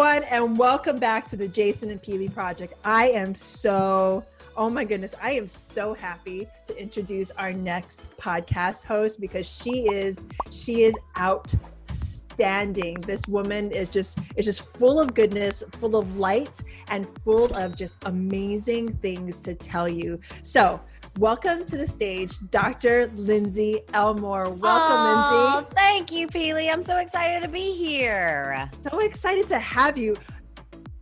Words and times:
Everyone, 0.00 0.24
and 0.30 0.56
welcome 0.56 0.98
back 0.98 1.28
to 1.28 1.36
the 1.36 1.46
Jason 1.46 1.90
and 1.90 2.02
Peely 2.02 2.32
Project. 2.32 2.72
I 2.86 3.10
am 3.10 3.34
so, 3.34 4.24
oh 4.56 4.70
my 4.70 4.82
goodness, 4.82 5.14
I 5.20 5.32
am 5.32 5.46
so 5.46 5.92
happy 5.92 6.48
to 6.64 6.80
introduce 6.80 7.30
our 7.32 7.52
next 7.52 8.02
podcast 8.16 8.84
host 8.84 9.20
because 9.20 9.46
she 9.46 9.82
is, 9.90 10.24
she 10.50 10.84
is 10.84 10.96
outstanding. 11.18 13.02
This 13.02 13.28
woman 13.28 13.72
is 13.72 13.90
just, 13.90 14.20
is 14.36 14.46
just 14.46 14.74
full 14.74 14.98
of 14.98 15.12
goodness, 15.12 15.62
full 15.72 15.94
of 15.94 16.16
light, 16.16 16.62
and 16.88 17.06
full 17.18 17.54
of 17.54 17.76
just 17.76 18.02
amazing 18.06 18.96
things 18.96 19.42
to 19.42 19.54
tell 19.54 19.86
you. 19.86 20.18
So, 20.42 20.80
Welcome 21.18 21.66
to 21.66 21.76
the 21.76 21.86
stage, 21.86 22.38
Dr. 22.50 23.10
Lindsay 23.14 23.82
Elmore. 23.92 24.48
Welcome, 24.48 24.62
oh, 24.62 25.54
Lindsay. 25.56 25.74
Thank 25.74 26.12
you, 26.12 26.28
Peely. 26.28 26.72
I'm 26.72 26.82
so 26.82 26.98
excited 26.98 27.42
to 27.42 27.48
be 27.48 27.72
here. 27.72 28.70
So 28.72 29.00
excited 29.00 29.46
to 29.48 29.58
have 29.58 29.98
you. 29.98 30.16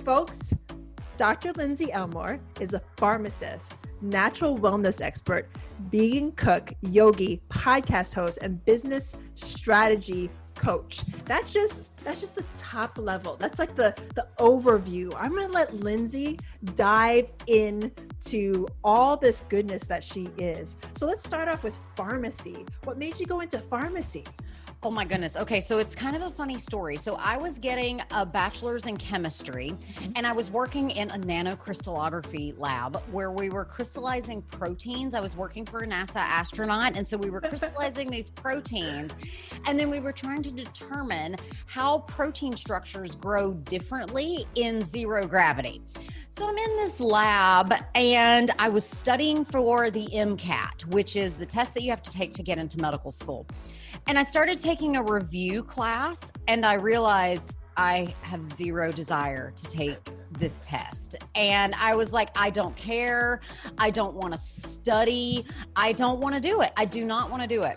Folks, 0.04 0.54
Dr. 1.18 1.52
Lindsay 1.52 1.92
Elmore 1.92 2.40
is 2.58 2.74
a 2.74 2.82
pharmacist, 2.96 3.80
natural 4.00 4.58
wellness 4.58 5.02
expert, 5.02 5.48
vegan 5.90 6.32
cook, 6.32 6.72
yogi, 6.80 7.40
podcast 7.50 8.14
host, 8.14 8.38
and 8.40 8.64
business 8.64 9.14
strategy 9.34 10.30
coach. 10.54 11.02
That's 11.26 11.52
just 11.52 11.87
that's 12.04 12.20
just 12.20 12.34
the 12.34 12.44
top 12.56 12.98
level. 12.98 13.36
That's 13.36 13.58
like 13.58 13.74
the 13.76 13.94
the 14.14 14.26
overview. 14.38 15.14
I'm 15.16 15.32
to 15.34 15.48
let 15.48 15.74
Lindsay 15.74 16.38
dive 16.74 17.28
in 17.46 17.92
to 18.26 18.66
all 18.82 19.16
this 19.16 19.44
goodness 19.48 19.86
that 19.86 20.04
she 20.04 20.30
is. 20.38 20.76
So 20.94 21.06
let's 21.06 21.22
start 21.22 21.48
off 21.48 21.62
with 21.62 21.78
pharmacy. 21.96 22.64
What 22.84 22.98
made 22.98 23.18
you 23.20 23.26
go 23.26 23.40
into 23.40 23.58
pharmacy? 23.58 24.24
Oh 24.84 24.92
my 24.92 25.04
goodness. 25.04 25.36
Okay, 25.36 25.58
so 25.58 25.78
it's 25.78 25.96
kind 25.96 26.14
of 26.14 26.22
a 26.22 26.30
funny 26.30 26.56
story. 26.56 26.96
So 26.96 27.16
I 27.16 27.36
was 27.36 27.58
getting 27.58 28.00
a 28.12 28.24
bachelor's 28.24 28.86
in 28.86 28.96
chemistry 28.96 29.72
mm-hmm. 29.72 30.12
and 30.14 30.24
I 30.24 30.30
was 30.30 30.52
working 30.52 30.90
in 30.90 31.10
a 31.10 31.18
nanocrystallography 31.18 32.56
lab 32.60 33.02
where 33.10 33.32
we 33.32 33.50
were 33.50 33.64
crystallizing 33.64 34.40
proteins. 34.42 35.16
I 35.16 35.20
was 35.20 35.36
working 35.36 35.66
for 35.66 35.78
a 35.78 35.86
NASA 35.86 36.20
astronaut 36.20 36.92
and 36.94 37.04
so 37.06 37.16
we 37.16 37.28
were 37.28 37.40
crystallizing 37.40 38.08
these 38.08 38.30
proteins 38.30 39.16
and 39.66 39.76
then 39.76 39.90
we 39.90 39.98
were 39.98 40.12
trying 40.12 40.44
to 40.44 40.52
determine 40.52 41.34
how 41.66 41.98
protein 42.00 42.54
structures 42.54 43.16
grow 43.16 43.54
differently 43.54 44.46
in 44.54 44.84
zero 44.84 45.26
gravity. 45.26 45.82
So 46.30 46.46
I'm 46.46 46.56
in 46.56 46.76
this 46.76 47.00
lab 47.00 47.74
and 47.96 48.52
I 48.60 48.68
was 48.68 48.84
studying 48.84 49.44
for 49.44 49.90
the 49.90 50.06
MCAT, 50.12 50.84
which 50.92 51.16
is 51.16 51.36
the 51.36 51.46
test 51.46 51.74
that 51.74 51.82
you 51.82 51.90
have 51.90 52.02
to 52.02 52.12
take 52.12 52.32
to 52.34 52.44
get 52.44 52.58
into 52.58 52.78
medical 52.78 53.10
school. 53.10 53.44
And 54.08 54.18
I 54.18 54.22
started 54.22 54.58
taking 54.58 54.96
a 54.96 55.02
review 55.02 55.62
class 55.62 56.32
and 56.46 56.64
I 56.64 56.74
realized 56.74 57.52
I 57.76 58.14
have 58.22 58.46
zero 58.46 58.90
desire 58.90 59.52
to 59.54 59.64
take 59.66 59.98
this 60.38 60.60
test. 60.60 61.16
And 61.34 61.74
I 61.74 61.94
was 61.94 62.14
like, 62.14 62.30
I 62.34 62.48
don't 62.48 62.74
care. 62.74 63.42
I 63.76 63.90
don't 63.90 64.14
want 64.14 64.32
to 64.32 64.38
study. 64.38 65.44
I 65.76 65.92
don't 65.92 66.20
want 66.20 66.34
to 66.34 66.40
do 66.40 66.62
it. 66.62 66.72
I 66.74 66.86
do 66.86 67.04
not 67.04 67.30
want 67.30 67.42
to 67.42 67.48
do 67.48 67.64
it. 67.64 67.76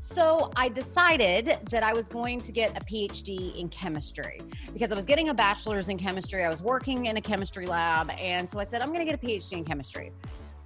So 0.00 0.50
I 0.56 0.68
decided 0.68 1.56
that 1.70 1.84
I 1.84 1.92
was 1.92 2.08
going 2.08 2.40
to 2.40 2.50
get 2.50 2.76
a 2.76 2.84
PhD 2.84 3.56
in 3.56 3.68
chemistry 3.68 4.42
because 4.72 4.90
I 4.90 4.96
was 4.96 5.06
getting 5.06 5.28
a 5.28 5.34
bachelor's 5.34 5.88
in 5.88 5.98
chemistry. 5.98 6.42
I 6.42 6.48
was 6.48 6.62
working 6.62 7.06
in 7.06 7.16
a 7.16 7.20
chemistry 7.20 7.66
lab. 7.66 8.10
And 8.18 8.50
so 8.50 8.58
I 8.58 8.64
said, 8.64 8.82
I'm 8.82 8.88
going 8.88 9.06
to 9.06 9.10
get 9.10 9.14
a 9.14 9.24
PhD 9.24 9.52
in 9.52 9.64
chemistry. 9.64 10.10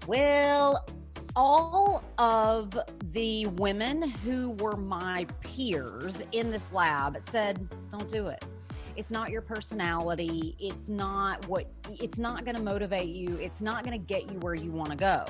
Well, 0.06 0.83
all 1.37 2.05
of 2.19 2.78
the 3.12 3.47
women 3.47 4.03
who 4.03 4.50
were 4.53 4.77
my 4.77 5.27
peers 5.41 6.22
in 6.33 6.50
this 6.50 6.72
lab 6.72 7.21
said, 7.21 7.69
don't 7.91 8.09
do 8.09 8.28
it. 8.28 8.45
It's 8.97 9.11
not 9.11 9.31
your 9.31 9.43
personality. 9.43 10.55
It's 10.61 10.89
not 10.89 11.47
what, 11.49 11.67
it's 11.89 12.19
not 12.19 12.44
going 12.44 12.56
to 12.56 12.62
motivate 12.62 13.09
you. 13.09 13.37
It's 13.37 13.61
not 13.61 13.84
going 13.84 13.99
to 13.99 14.06
get 14.06 14.31
you 14.31 14.39
where 14.39 14.55
you 14.55 14.71
want 14.71 14.91
to 14.91 14.97
go. 14.97 15.25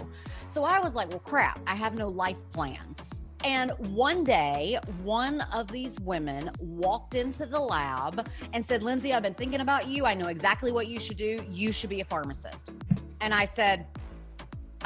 So 0.48 0.64
I 0.64 0.80
was 0.80 0.94
like, 0.94 1.08
well, 1.08 1.20
crap, 1.20 1.58
I 1.66 1.74
have 1.74 1.94
no 1.94 2.08
life 2.08 2.38
plan. 2.50 2.94
And 3.42 3.72
one 3.94 4.24
day, 4.24 4.78
one 5.02 5.42
of 5.52 5.68
these 5.68 6.00
women 6.00 6.50
walked 6.58 7.14
into 7.14 7.44
the 7.46 7.60
lab 7.60 8.28
and 8.54 8.64
said, 8.64 8.82
Lindsay, 8.82 9.12
I've 9.12 9.22
been 9.22 9.34
thinking 9.34 9.60
about 9.60 9.86
you. 9.86 10.06
I 10.06 10.14
know 10.14 10.28
exactly 10.28 10.72
what 10.72 10.86
you 10.86 10.98
should 10.98 11.18
do. 11.18 11.38
You 11.50 11.70
should 11.70 11.90
be 11.90 12.00
a 12.00 12.04
pharmacist. 12.04 12.72
And 13.20 13.34
I 13.34 13.44
said, 13.44 13.86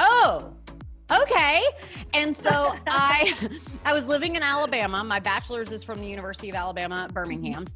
Oh, 0.00 0.52
okay. 1.10 1.62
And 2.14 2.34
so 2.34 2.74
i 2.86 3.34
i 3.84 3.92
was 3.92 4.06
living 4.06 4.36
in 4.36 4.42
alabama. 4.42 5.04
My 5.04 5.20
bachelor's 5.20 5.72
is 5.72 5.82
from 5.82 6.00
the 6.00 6.08
university 6.08 6.48
of 6.50 6.56
alabama 6.56 7.08
birmingham. 7.12 7.66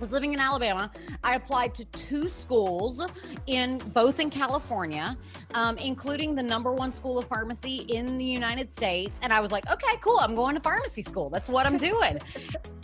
Was 0.00 0.12
living 0.12 0.32
in 0.32 0.38
alabama. 0.38 0.92
I 1.24 1.34
applied 1.34 1.74
to 1.74 1.84
two 1.86 2.28
schools 2.28 3.04
in 3.46 3.78
both 3.92 4.20
in 4.20 4.30
california 4.30 5.16
um, 5.54 5.76
including 5.78 6.36
the 6.36 6.42
number 6.42 6.72
one 6.72 6.92
school 6.92 7.18
of 7.18 7.26
pharmacy 7.26 7.78
in 7.88 8.16
the 8.16 8.24
united 8.24 8.70
states. 8.70 9.18
And 9.22 9.32
i 9.32 9.40
was 9.40 9.50
like 9.52 9.68
okay 9.70 9.96
cool. 10.00 10.18
I'm 10.18 10.34
going 10.34 10.54
to 10.54 10.60
pharmacy 10.60 11.02
school. 11.02 11.30
That's 11.30 11.48
what 11.48 11.66
i'm 11.66 11.78
doing. 11.78 12.18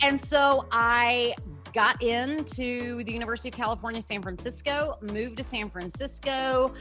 And 0.01 0.19
so 0.19 0.67
i 0.71 1.33
got 1.75 2.01
into 2.01 3.03
the 3.03 3.11
University 3.11 3.49
of 3.49 3.55
California, 3.55 4.01
San 4.01 4.21
Francisco, 4.21 4.97
moved 5.01 5.35
to 5.35 5.43
San 5.43 5.69
Francisco, 5.69 6.73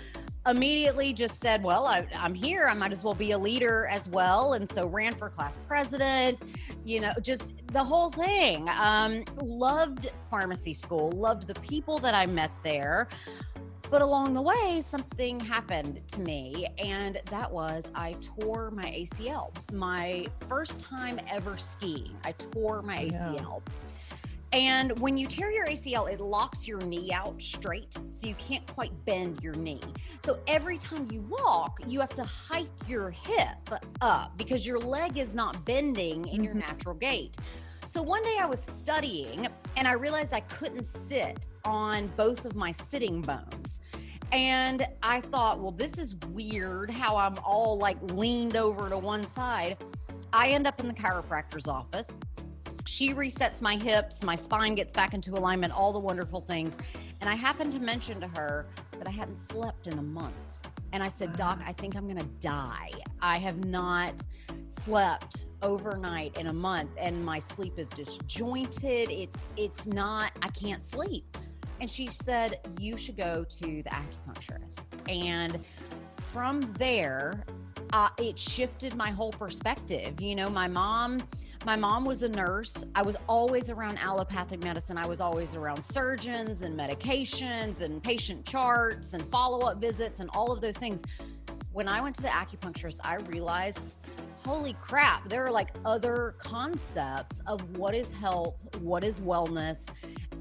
immediately 0.47 1.13
just 1.13 1.41
said, 1.41 1.65
Well, 1.65 1.85
I, 1.85 2.07
am 2.13 2.33
here. 2.33 2.69
I 2.71 2.75
might 2.75 2.93
as 2.93 3.03
well 3.03 3.15
be 3.15 3.33
a 3.33 3.39
leader 3.39 3.87
as 3.91 4.09
well. 4.09 4.53
And 4.53 4.69
so 4.69 4.87
ran 4.87 5.13
for 5.13 5.29
class 5.29 5.59
president, 5.67 6.43
you 6.85 7.01
know, 7.01 7.13
just 7.21 7.55
the 7.73 7.83
whole 7.83 8.09
thing. 8.09 8.69
Um, 8.69 9.25
loved 9.43 10.13
pharmacy 10.31 10.73
school, 10.73 11.11
loved 11.11 11.49
the 11.49 11.55
people 11.61 11.99
that 11.99 12.15
I 12.15 12.27
met 12.27 12.53
there. 12.63 13.09
But 13.91 14.01
along 14.01 14.35
the 14.35 14.43
way, 14.43 14.81
something 14.81 15.39
happened 15.41 16.01
to 16.09 16.21
me, 16.21 16.67
and 16.79 17.21
that 17.31 17.51
was 17.51 17.91
I 17.95 18.17
tore 18.21 18.71
my 18.71 18.85
ACL. 18.85 19.53
My 19.73 20.27
first 20.49 20.81
time 20.81 21.21
ever 21.29 21.57
skiing, 21.57 22.17
I 22.25 22.33
tore 22.33 22.81
my 22.81 22.97
ACL. 22.97 23.61
Yeah. 23.67 23.84
And 24.53 24.99
when 25.01 25.17
you 25.17 25.27
tear 25.27 25.51
your 25.51 25.67
ACL, 25.67 26.11
it 26.11 26.21
locks 26.21 26.69
your 26.69 26.81
knee 26.81 27.13
out 27.13 27.41
straight, 27.43 27.97
so 28.11 28.27
you 28.27 28.35
can't 28.37 28.67
quite 28.73 28.93
bend 29.05 29.43
your 29.43 29.55
knee. 29.55 29.81
So 30.21 30.39
every 30.47 30.79
time 30.79 31.09
you 31.11 31.23
walk, 31.23 31.81
you 31.87 32.01
have 32.01 32.15
to 32.15 32.25
hike 32.25 32.69
your 32.87 33.11
hip 33.11 33.71
up 34.01 34.37
because 34.39 34.67
your 34.67 34.79
leg 34.79 35.19
is 35.19 35.35
not 35.35 35.65
bending 35.65 36.29
in 36.29 36.35
mm-hmm. 36.35 36.45
your 36.45 36.55
natural 36.55 36.95
gait. 36.95 37.37
So 37.87 38.03
one 38.03 38.23
day 38.23 38.39
I 38.41 38.47
was 38.47 38.61
studying 38.61 39.47
and 39.77 39.87
I 39.87 39.93
realized 39.93 40.33
I 40.33 40.41
couldn't 40.41 40.85
sit 40.85 41.49
on 41.65 42.09
both 42.17 42.45
of 42.45 42.57
my 42.57 42.73
sitting 42.73 43.23
bones. 43.23 43.81
And 44.33 44.87
I 45.03 45.21
thought, 45.21 45.61
well, 45.61 45.71
this 45.71 45.99
is 45.99 46.17
weird 46.33 46.91
how 46.91 47.17
I'm 47.17 47.37
all 47.45 47.79
like 47.79 47.99
leaned 48.13 48.57
over 48.57 48.89
to 48.89 48.99
one 48.99 49.25
side. 49.25 49.77
I 50.33 50.49
end 50.49 50.67
up 50.67 50.81
in 50.81 50.89
the 50.89 50.95
chiropractor's 50.95 51.69
office 51.69 52.19
she 52.87 53.15
resets 53.15 53.63
my 53.63 53.77
hips, 53.77 54.23
my 54.23 54.37
spine 54.37 54.75
gets 54.75 54.93
back 54.93 55.15
into 55.15 55.33
alignment, 55.33 55.73
all 55.73 55.93
the 55.93 55.99
wonderful 55.99 56.41
things. 56.43 56.77
And 57.21 57.31
I 57.31 57.35
happened 57.35 57.73
to 57.73 57.81
mention 57.81 58.21
to 58.21 58.29
her 58.29 58.67
that 58.99 59.09
I 59.09 59.11
hadn't 59.11 59.39
slept 59.39 59.87
in 59.87 59.99
a 59.99 60.03
month. 60.03 60.35
And 60.93 61.03
I 61.03 61.09
said, 61.09 61.35
Doc, 61.35 61.61
I 61.67 61.73
think 61.73 61.97
I'm 61.97 62.05
going 62.05 62.19
to 62.19 62.31
die. 62.41 62.91
I 63.21 63.39
have 63.39 63.65
not 63.65 64.15
slept 64.69 65.47
overnight 65.63 66.37
in 66.39 66.49
a 66.49 66.53
month 66.53 66.91
and 66.99 67.25
my 67.25 67.39
sleep 67.39 67.79
is 67.79 67.91
disjointed. 67.91 69.11
It's 69.11 69.49
it's 69.57 69.87
not 69.87 70.33
I 70.43 70.49
can't 70.49 70.83
sleep. 70.83 71.25
And 71.81 71.91
she 71.91 72.07
said, 72.07 72.61
"You 72.79 72.97
should 72.97 73.17
go 73.17 73.45
to 73.45 73.83
the 73.83 73.91
acupuncturist." 73.91 74.85
And 75.09 75.65
from 76.19 76.61
there, 76.79 77.45
uh, 77.93 78.11
it 78.19 78.39
shifted 78.39 78.95
my 78.95 79.11
whole 79.11 79.33
perspective. 79.33 80.21
You 80.21 80.35
know, 80.35 80.49
my 80.49 80.69
mom 80.69 81.21
my 81.65 81.77
mom 81.77 82.05
was 82.05 82.23
a 82.23 82.29
nurse. 82.29 82.85
I 82.95 83.03
was 83.03 83.17
always 83.27 83.71
around 83.71 83.99
allopathic 83.99 84.63
medicine. 84.63 84.99
I 84.99 85.07
was 85.07 85.21
always 85.21 85.55
around 85.55 85.83
surgeons 85.83 86.63
and 86.63 86.79
medications 86.79 87.81
and 87.81 88.03
patient 88.03 88.45
charts 88.45 89.15
and 89.15 89.23
follow 89.31 89.67
up 89.67 89.79
visits 89.79 90.21
and 90.21 90.29
all 90.35 90.53
of 90.53 90.61
those 90.61 90.77
things. 90.77 91.03
When 91.73 91.89
I 91.89 92.01
went 92.03 92.17
to 92.17 92.23
the 92.23 92.29
acupuncturist, 92.29 93.01
I 93.03 93.17
realized 93.17 93.81
holy 94.45 94.75
crap, 94.75 95.27
there 95.31 95.47
are 95.47 95.51
like 95.51 95.71
other 95.87 96.35
concepts 96.39 97.41
of 97.47 97.63
what 97.79 97.95
is 97.95 98.13
health, 98.13 98.57
what 98.81 99.03
is 99.03 99.21
wellness. 99.21 99.89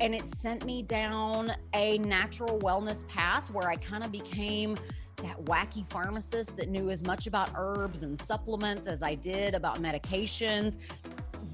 And 0.02 0.14
it 0.14 0.28
sent 0.36 0.66
me 0.66 0.84
down 0.84 1.54
a 1.74 2.00
natural 2.00 2.60
wellness 2.60 3.08
path 3.08 3.50
where 3.52 3.70
I 3.70 3.78
kind 3.78 4.04
of 4.04 4.12
became 4.12 4.76
that 5.18 5.40
wacky 5.46 5.88
pharmacist 5.88 6.56
that 6.58 6.70
knew 6.70 6.90
as 6.90 7.04
much 7.04 7.28
about 7.28 7.52
herbs 7.56 8.04
and 8.04 8.20
supplements 8.20 8.88
as 8.88 9.04
I 9.04 9.16
did 9.16 9.56
about 9.56 9.82
medications 9.82 10.78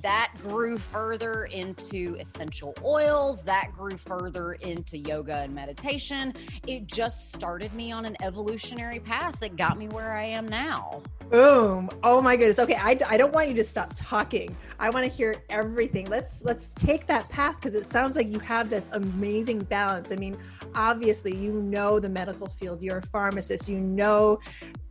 that 0.02 0.34
grew 0.42 0.78
further 0.78 1.46
into 1.46 2.16
essential 2.20 2.74
oils, 2.84 3.44
that 3.44 3.72
grew 3.78 3.98
further 3.98 4.54
into 4.54 4.98
yoga 4.98 5.38
and 5.38 5.54
meditation. 5.54 6.34
It 6.68 6.88
just 6.88 7.32
started 7.34 7.74
me 7.74 7.92
on 7.92 8.06
an 8.06 8.16
evolutionary 8.22 9.00
path 9.00 9.40
that 9.40 9.58
got 9.58 9.78
me 9.78 9.88
where 9.90 10.14
I 10.14 10.24
am 10.24 10.48
now. 10.48 11.02
Boom. 11.30 11.90
Oh 12.04 12.22
my 12.22 12.36
goodness. 12.36 12.60
Okay, 12.60 12.76
I, 12.76 12.98
I 13.08 13.18
don't 13.18 13.34
want 13.34 13.50
you 13.50 13.54
to 13.56 13.64
stop 13.64 13.92
talking. 13.96 14.56
I 14.80 14.90
want 14.90 15.06
to 15.06 15.12
hear 15.12 15.36
everything. 15.50 16.08
Let's 16.08 16.44
let's 16.44 16.74
take 16.74 17.06
that 17.08 17.30
path 17.30 17.58
because 17.58 17.76
it 17.76 17.86
sounds 17.86 18.16
like 18.16 18.28
you 18.28 18.40
have 18.40 18.70
this 18.70 18.90
amazing 18.94 19.60
balance. 19.60 20.12
I 20.12 20.16
mean, 20.16 20.38
obviously 20.74 21.36
you 21.36 21.54
know 21.54 22.00
the 22.00 22.10
medical 22.10 22.48
field. 22.48 22.82
You're 22.82 22.98
a 22.98 23.08
pharmacist. 23.08 23.70
You 23.70 23.80
know 23.80 24.40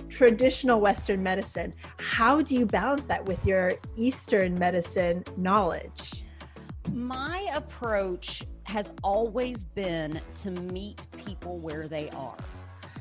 traditional 0.09 0.81
Western 0.81 1.23
medicine. 1.23 1.75
How 1.99 2.43
do 2.43 2.55
you 2.55 2.67
balance 2.67 3.07
that 3.07 3.25
with 3.25 3.45
your 3.47 3.73
Eastern 3.97 4.59
medicine 4.59 5.25
knowledge? 5.37 6.25
My 6.93 7.49
approach 7.55 8.45
has 8.65 8.93
always 9.03 9.65
been 9.65 10.21
to 10.35 10.51
meet 10.51 11.07
people 11.17 11.59
where 11.59 11.89
they 11.89 12.11
are. 12.11 12.37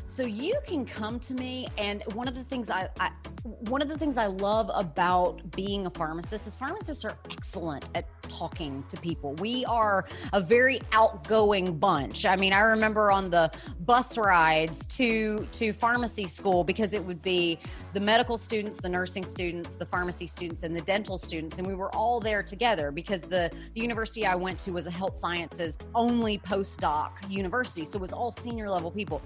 So 0.09 0.23
you 0.23 0.55
can 0.65 0.85
come 0.85 1.19
to 1.19 1.33
me, 1.33 1.67
and 1.77 2.01
one 2.13 2.29
of 2.29 2.33
the 2.33 2.43
things 2.43 2.69
I, 2.69 2.87
I, 2.97 3.11
one 3.43 3.81
of 3.81 3.89
the 3.89 3.97
things 3.97 4.15
I 4.15 4.27
love 4.27 4.71
about 4.73 5.51
being 5.51 5.85
a 5.85 5.89
pharmacist 5.89 6.47
is 6.47 6.55
pharmacists 6.55 7.03
are 7.03 7.17
excellent 7.29 7.83
at 7.93 8.05
talking 8.29 8.85
to 8.87 8.97
people. 8.97 9.33
We 9.35 9.65
are 9.65 10.05
a 10.31 10.39
very 10.39 10.79
outgoing 10.93 11.77
bunch. 11.77 12.25
I 12.25 12.37
mean, 12.37 12.53
I 12.53 12.61
remember 12.61 13.11
on 13.11 13.29
the 13.29 13.51
bus 13.81 14.17
rides 14.17 14.85
to 14.85 15.45
to 15.51 15.73
pharmacy 15.73 16.25
school 16.25 16.63
because 16.63 16.93
it 16.93 17.03
would 17.03 17.21
be 17.21 17.59
the 17.91 17.99
medical 17.99 18.37
students, 18.37 18.77
the 18.77 18.89
nursing 18.89 19.25
students, 19.25 19.75
the 19.75 19.85
pharmacy 19.87 20.25
students, 20.25 20.63
and 20.63 20.73
the 20.73 20.81
dental 20.81 21.17
students, 21.17 21.57
and 21.57 21.67
we 21.67 21.73
were 21.73 21.93
all 21.93 22.21
there 22.21 22.43
together 22.43 22.91
because 22.91 23.23
the 23.23 23.51
the 23.75 23.81
university 23.81 24.25
I 24.25 24.35
went 24.35 24.57
to 24.59 24.71
was 24.71 24.87
a 24.87 24.91
health 24.91 25.17
sciences 25.17 25.77
only 25.93 26.37
postdoc 26.37 27.29
university, 27.29 27.83
so 27.83 27.97
it 27.97 28.01
was 28.01 28.13
all 28.13 28.31
senior 28.31 28.69
level 28.69 28.89
people 28.89 29.21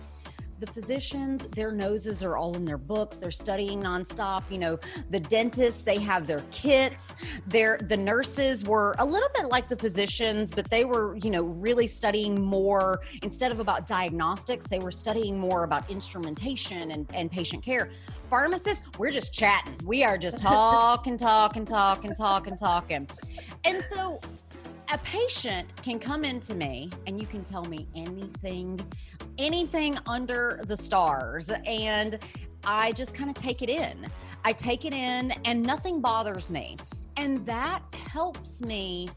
the 0.62 0.68
physicians, 0.68 1.48
their 1.48 1.72
noses 1.72 2.24
are 2.24 2.38
all 2.38 2.56
in 2.56 2.64
their 2.64 2.78
books. 2.78 3.18
They're 3.18 3.32
studying 3.32 3.82
nonstop. 3.82 4.44
You 4.50 4.60
know, 4.60 4.80
the 5.10 5.20
dentists, 5.20 5.82
they 5.82 6.00
have 6.00 6.28
their 6.28 6.44
kits. 6.52 7.16
Their 7.48 7.80
the 7.90 7.98
nurses 7.98 8.64
were 8.64 8.96
a 9.00 9.06
little 9.06 9.30
bit 9.36 9.48
like 9.48 9.68
the 9.68 9.76
physicians, 9.76 10.52
but 10.52 10.70
they 10.70 10.86
were, 10.86 11.18
you 11.18 11.32
know, 11.32 11.44
really 11.44 11.88
studying 11.88 12.40
more 12.40 13.02
instead 13.24 13.52
of 13.52 13.60
about 13.60 13.88
diagnostics, 13.88 14.68
they 14.68 14.80
were 14.80 14.92
studying 14.92 15.38
more 15.38 15.64
about 15.64 15.90
instrumentation 15.90 16.92
and, 16.92 17.08
and 17.14 17.32
patient 17.32 17.64
care. 17.64 17.90
Pharmacists, 18.30 18.84
we're 19.00 19.12
just 19.12 19.34
chatting. 19.34 19.76
We 19.84 20.04
are 20.04 20.18
just 20.18 20.40
talking, 20.52 21.18
talking, 21.18 21.66
talking, 21.66 22.14
talking, 22.14 22.56
talking. 22.56 23.08
And 23.66 23.84
so 23.84 24.22
a 24.92 24.98
patient 25.00 25.74
can 25.82 25.98
come 26.00 26.26
into 26.26 26.54
me 26.54 26.90
and 27.08 27.20
you 27.20 27.26
can 27.26 27.44
tell 27.44 27.64
me 27.66 27.88
anything 27.96 28.80
anything 29.38 29.98
under 30.06 30.60
the 30.66 30.76
stars. 30.76 31.50
And 31.66 32.20
I 32.66 32.92
just 32.92 33.16
kind 33.16 33.30
of 33.30 33.36
take 33.36 33.62
it 33.62 33.70
in. 33.70 34.06
I 34.44 34.52
take 34.52 34.86
it 34.86 34.94
in 34.94 35.32
and 35.46 35.64
nothing 35.64 36.02
bothers 36.02 36.50
me. 36.50 36.78
And 37.18 37.46
that 37.46 37.82
helps 37.94 38.62
me 38.62 39.10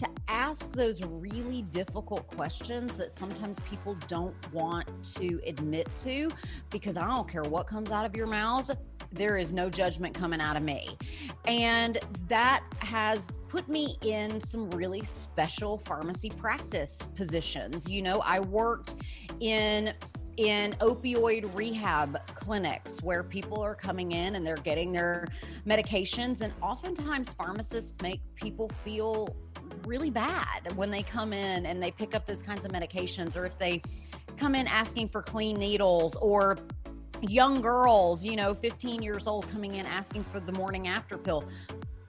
to 0.00 0.08
ask 0.28 0.72
those 0.72 1.02
really 1.04 1.62
difficult 1.62 2.26
questions 2.26 2.96
that 2.96 3.12
sometimes 3.12 3.60
people 3.60 3.96
don't 4.08 4.34
want 4.52 4.88
to 5.04 5.40
admit 5.46 5.88
to 5.96 6.30
because 6.70 6.96
I 6.96 7.06
don't 7.06 7.28
care 7.28 7.42
what 7.42 7.66
comes 7.66 7.90
out 7.90 8.06
of 8.06 8.16
your 8.16 8.26
mouth, 8.26 8.70
there 9.12 9.36
is 9.36 9.52
no 9.52 9.68
judgment 9.68 10.14
coming 10.14 10.40
out 10.40 10.56
of 10.56 10.62
me. 10.62 10.96
And 11.44 11.98
that 12.28 12.64
has 12.78 13.28
put 13.48 13.68
me 13.68 13.96
in 14.02 14.40
some 14.40 14.70
really 14.70 15.04
special 15.04 15.76
pharmacy 15.78 16.30
practice 16.30 17.08
positions. 17.14 17.88
You 17.88 18.00
know, 18.00 18.22
I 18.24 18.40
worked 18.40 18.96
in 19.40 19.92
in 20.36 20.72
opioid 20.80 21.54
rehab 21.54 22.18
clinics 22.34 23.02
where 23.02 23.22
people 23.22 23.60
are 23.60 23.74
coming 23.74 24.12
in 24.12 24.36
and 24.36 24.46
they're 24.46 24.56
getting 24.56 24.90
their 24.90 25.26
medications 25.66 26.40
and 26.40 26.50
oftentimes 26.62 27.34
pharmacists 27.34 28.00
make 28.00 28.22
people 28.36 28.70
feel 28.82 29.36
really 29.86 30.10
bad 30.10 30.72
when 30.76 30.90
they 30.90 31.02
come 31.02 31.32
in 31.32 31.66
and 31.66 31.82
they 31.82 31.90
pick 31.90 32.14
up 32.14 32.26
those 32.26 32.42
kinds 32.42 32.64
of 32.64 32.72
medications 32.72 33.36
or 33.36 33.44
if 33.46 33.58
they 33.58 33.82
come 34.36 34.54
in 34.54 34.66
asking 34.66 35.08
for 35.08 35.22
clean 35.22 35.58
needles 35.58 36.16
or 36.16 36.58
young 37.22 37.60
girls, 37.60 38.24
you 38.24 38.36
know, 38.36 38.54
15 38.54 39.02
years 39.02 39.26
old 39.26 39.48
coming 39.50 39.74
in 39.74 39.86
asking 39.86 40.24
for 40.24 40.40
the 40.40 40.52
morning 40.52 40.88
after 40.88 41.18
pill. 41.18 41.44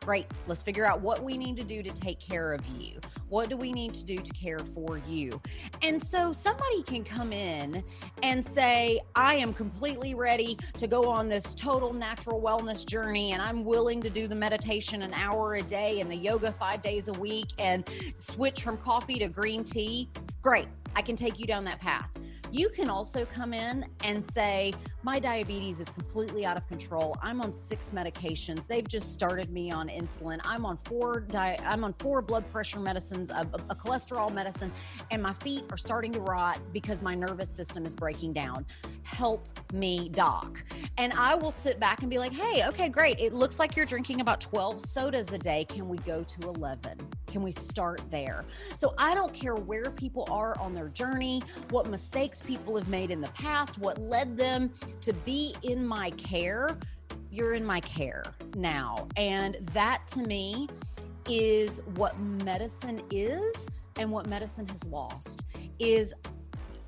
Great. 0.03 0.25
Let's 0.47 0.63
figure 0.63 0.83
out 0.83 0.99
what 1.01 1.23
we 1.23 1.37
need 1.37 1.55
to 1.57 1.63
do 1.63 1.83
to 1.83 1.91
take 1.91 2.19
care 2.19 2.53
of 2.53 2.65
you. 2.65 2.99
What 3.29 3.49
do 3.49 3.55
we 3.55 3.71
need 3.71 3.93
to 3.93 4.03
do 4.03 4.17
to 4.17 4.33
care 4.33 4.57
for 4.57 4.97
you? 5.07 5.39
And 5.83 6.03
so 6.03 6.31
somebody 6.33 6.81
can 6.81 7.03
come 7.03 7.31
in 7.31 7.83
and 8.23 8.43
say, 8.43 8.99
I 9.13 9.35
am 9.35 9.53
completely 9.53 10.15
ready 10.15 10.57
to 10.79 10.87
go 10.87 11.03
on 11.03 11.29
this 11.29 11.53
total 11.53 11.93
natural 11.93 12.41
wellness 12.41 12.83
journey, 12.83 13.33
and 13.33 13.43
I'm 13.43 13.63
willing 13.63 14.01
to 14.01 14.09
do 14.09 14.27
the 14.27 14.33
meditation 14.33 15.03
an 15.03 15.13
hour 15.13 15.53
a 15.53 15.61
day 15.61 16.01
and 16.01 16.09
the 16.09 16.15
yoga 16.15 16.51
five 16.51 16.81
days 16.81 17.07
a 17.07 17.13
week 17.13 17.49
and 17.59 17.87
switch 18.17 18.63
from 18.63 18.77
coffee 18.77 19.19
to 19.19 19.29
green 19.29 19.63
tea. 19.63 20.09
Great. 20.41 20.67
I 20.95 21.03
can 21.03 21.15
take 21.15 21.39
you 21.39 21.45
down 21.45 21.63
that 21.65 21.79
path. 21.79 22.09
You 22.51 22.69
can 22.69 22.89
also 22.89 23.23
come 23.23 23.53
in 23.53 23.85
and 24.03 24.21
say, 24.21 24.73
My 25.03 25.17
diabetes 25.17 25.79
is 25.79 25.89
completely 25.89 26.45
out 26.45 26.57
of 26.57 26.67
control. 26.67 27.17
I'm 27.23 27.41
on 27.41 27.51
six 27.51 27.89
medications. 27.89 28.67
They've 28.67 28.87
just 28.87 29.13
started 29.13 29.49
me 29.49 29.71
on 29.71 29.89
insulin. 29.89 30.39
I'm 30.43 30.63
on 30.63 30.77
four 30.77 31.21
di- 31.21 31.57
I'm 31.65 31.83
on 31.83 31.93
four 31.93 32.21
blood 32.21 32.49
pressure 32.51 32.79
medicines, 32.79 33.31
a, 33.31 33.47
a 33.69 33.75
cholesterol 33.75 34.31
medicine, 34.31 34.71
and 35.09 35.23
my 35.23 35.33
feet 35.33 35.63
are 35.71 35.77
starting 35.77 36.11
to 36.13 36.19
rot 36.19 36.59
because 36.71 37.01
my 37.01 37.15
nervous 37.15 37.49
system 37.49 37.83
is 37.83 37.95
breaking 37.95 38.33
down. 38.33 38.63
Help 39.01 39.47
me, 39.73 40.09
doc. 40.09 40.63
And 40.99 41.13
I 41.13 41.33
will 41.33 41.51
sit 41.51 41.79
back 41.79 42.01
and 42.01 42.09
be 42.09 42.19
like, 42.19 42.31
Hey, 42.31 42.67
okay, 42.67 42.87
great. 42.87 43.19
It 43.19 43.33
looks 43.33 43.57
like 43.57 43.75
you're 43.75 43.87
drinking 43.87 44.21
about 44.21 44.39
12 44.39 44.83
sodas 44.83 45.33
a 45.33 45.37
day. 45.39 45.65
Can 45.65 45.89
we 45.89 45.97
go 45.99 46.23
to 46.23 46.49
11? 46.49 46.99
Can 47.25 47.41
we 47.41 47.51
start 47.51 48.01
there? 48.11 48.45
So 48.75 48.93
I 48.99 49.15
don't 49.15 49.33
care 49.33 49.55
where 49.55 49.89
people 49.89 50.27
are 50.29 50.55
on 50.59 50.75
their 50.75 50.89
journey, 50.89 51.41
what 51.71 51.87
mistakes 51.87 52.41
people 52.41 52.77
have 52.77 52.87
made 52.87 53.09
in 53.09 53.19
the 53.19 53.29
past, 53.29 53.79
what 53.79 53.97
led 53.97 54.37
them 54.37 54.71
to 55.01 55.13
be 55.13 55.55
in 55.63 55.85
my 55.85 56.11
care. 56.11 56.77
You're 57.31 57.53
in 57.53 57.65
my 57.65 57.79
care 57.79 58.23
now. 58.55 59.07
And 59.15 59.57
that 59.73 60.07
to 60.09 60.19
me 60.19 60.67
is 61.29 61.81
what 61.95 62.19
medicine 62.19 63.01
is 63.09 63.67
and 63.97 64.11
what 64.11 64.27
medicine 64.27 64.67
has 64.67 64.83
lost 64.85 65.43
is 65.79 66.13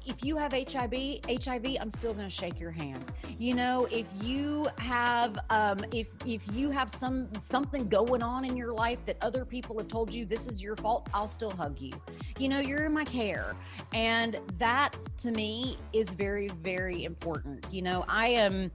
if 0.06 0.24
you 0.24 0.36
have 0.38 0.54
HIV, 0.54 1.20
HIV, 1.28 1.78
I'm 1.80 1.90
still 1.90 2.14
going 2.14 2.26
to 2.26 2.30
shake 2.30 2.60
your 2.60 2.72
hand. 2.72 3.06
You 3.38 3.54
know, 3.54 3.88
if 3.92 4.08
you 4.22 4.68
have, 4.78 5.38
um, 5.50 5.84
if 5.92 6.10
if 6.26 6.44
you 6.52 6.70
have 6.72 6.90
some 6.90 7.28
something 7.40 7.88
going 7.88 8.22
on 8.22 8.46
in 8.46 8.58
your 8.58 8.74
life 8.74 9.00
that 9.06 9.18
other 9.22 9.46
people 9.46 9.78
have 9.78 9.88
told 9.88 10.14
you 10.14 10.26
this 10.26 10.48
is 10.48 10.62
your 10.62 10.76
fault, 10.76 11.08
I'll 11.14 11.28
still 11.28 11.52
hug 11.52 11.80
you. 11.80 11.92
You 12.38 12.50
know, 12.50 12.60
you're 12.60 12.86
in 12.86 12.94
my 12.94 13.06
care, 13.06 13.56
and 13.94 14.40
that 14.58 14.98
to 15.20 15.32
me 15.32 15.78
is 15.94 16.14
very 16.14 16.50
very 16.62 17.04
important. 17.06 17.66
You 17.72 17.82
know, 17.82 18.06
I 18.08 18.28
am 18.28 18.72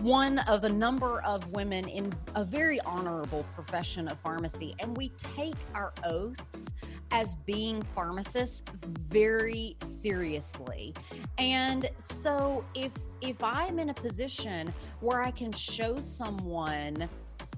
one 0.00 0.38
of 0.40 0.64
a 0.64 0.68
number 0.68 1.22
of 1.22 1.50
women 1.52 1.88
in 1.88 2.12
a 2.34 2.44
very 2.44 2.80
honorable 2.82 3.44
profession 3.54 4.08
of 4.08 4.18
pharmacy, 4.20 4.74
and 4.80 4.96
we 4.96 5.10
take 5.18 5.56
our 5.74 5.92
oaths 6.04 6.68
as 7.12 7.34
being 7.34 7.82
pharmacists 7.94 8.70
very 9.08 9.76
seriously. 9.82 10.94
And 11.38 11.90
so 11.98 12.64
if 12.74 12.92
if 13.20 13.42
I'm 13.42 13.78
in 13.78 13.90
a 13.90 13.94
position 13.94 14.72
where 15.00 15.22
I 15.22 15.30
can 15.30 15.52
show 15.52 16.00
someone 16.00 17.08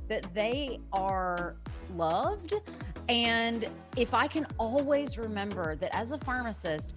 that 0.08 0.34
they 0.34 0.80
are 0.92 1.56
loved 1.94 2.54
and 3.08 3.68
if 3.96 4.14
I 4.14 4.26
can 4.26 4.46
always 4.58 5.18
remember 5.18 5.76
that 5.76 5.94
as 5.94 6.12
a 6.12 6.18
pharmacist 6.18 6.94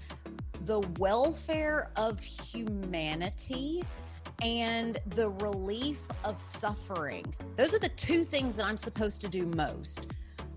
the 0.66 0.80
welfare 1.00 1.92
of 1.96 2.20
humanity 2.20 3.84
and 4.42 5.00
the 5.16 5.30
relief 5.30 6.00
of 6.24 6.40
suffering. 6.40 7.26
Those 7.56 7.74
are 7.74 7.80
the 7.80 7.90
two 7.90 8.24
things 8.24 8.56
that 8.56 8.66
I'm 8.66 8.78
supposed 8.78 9.22
to 9.22 9.28
do 9.28 9.46
most. 9.46 10.08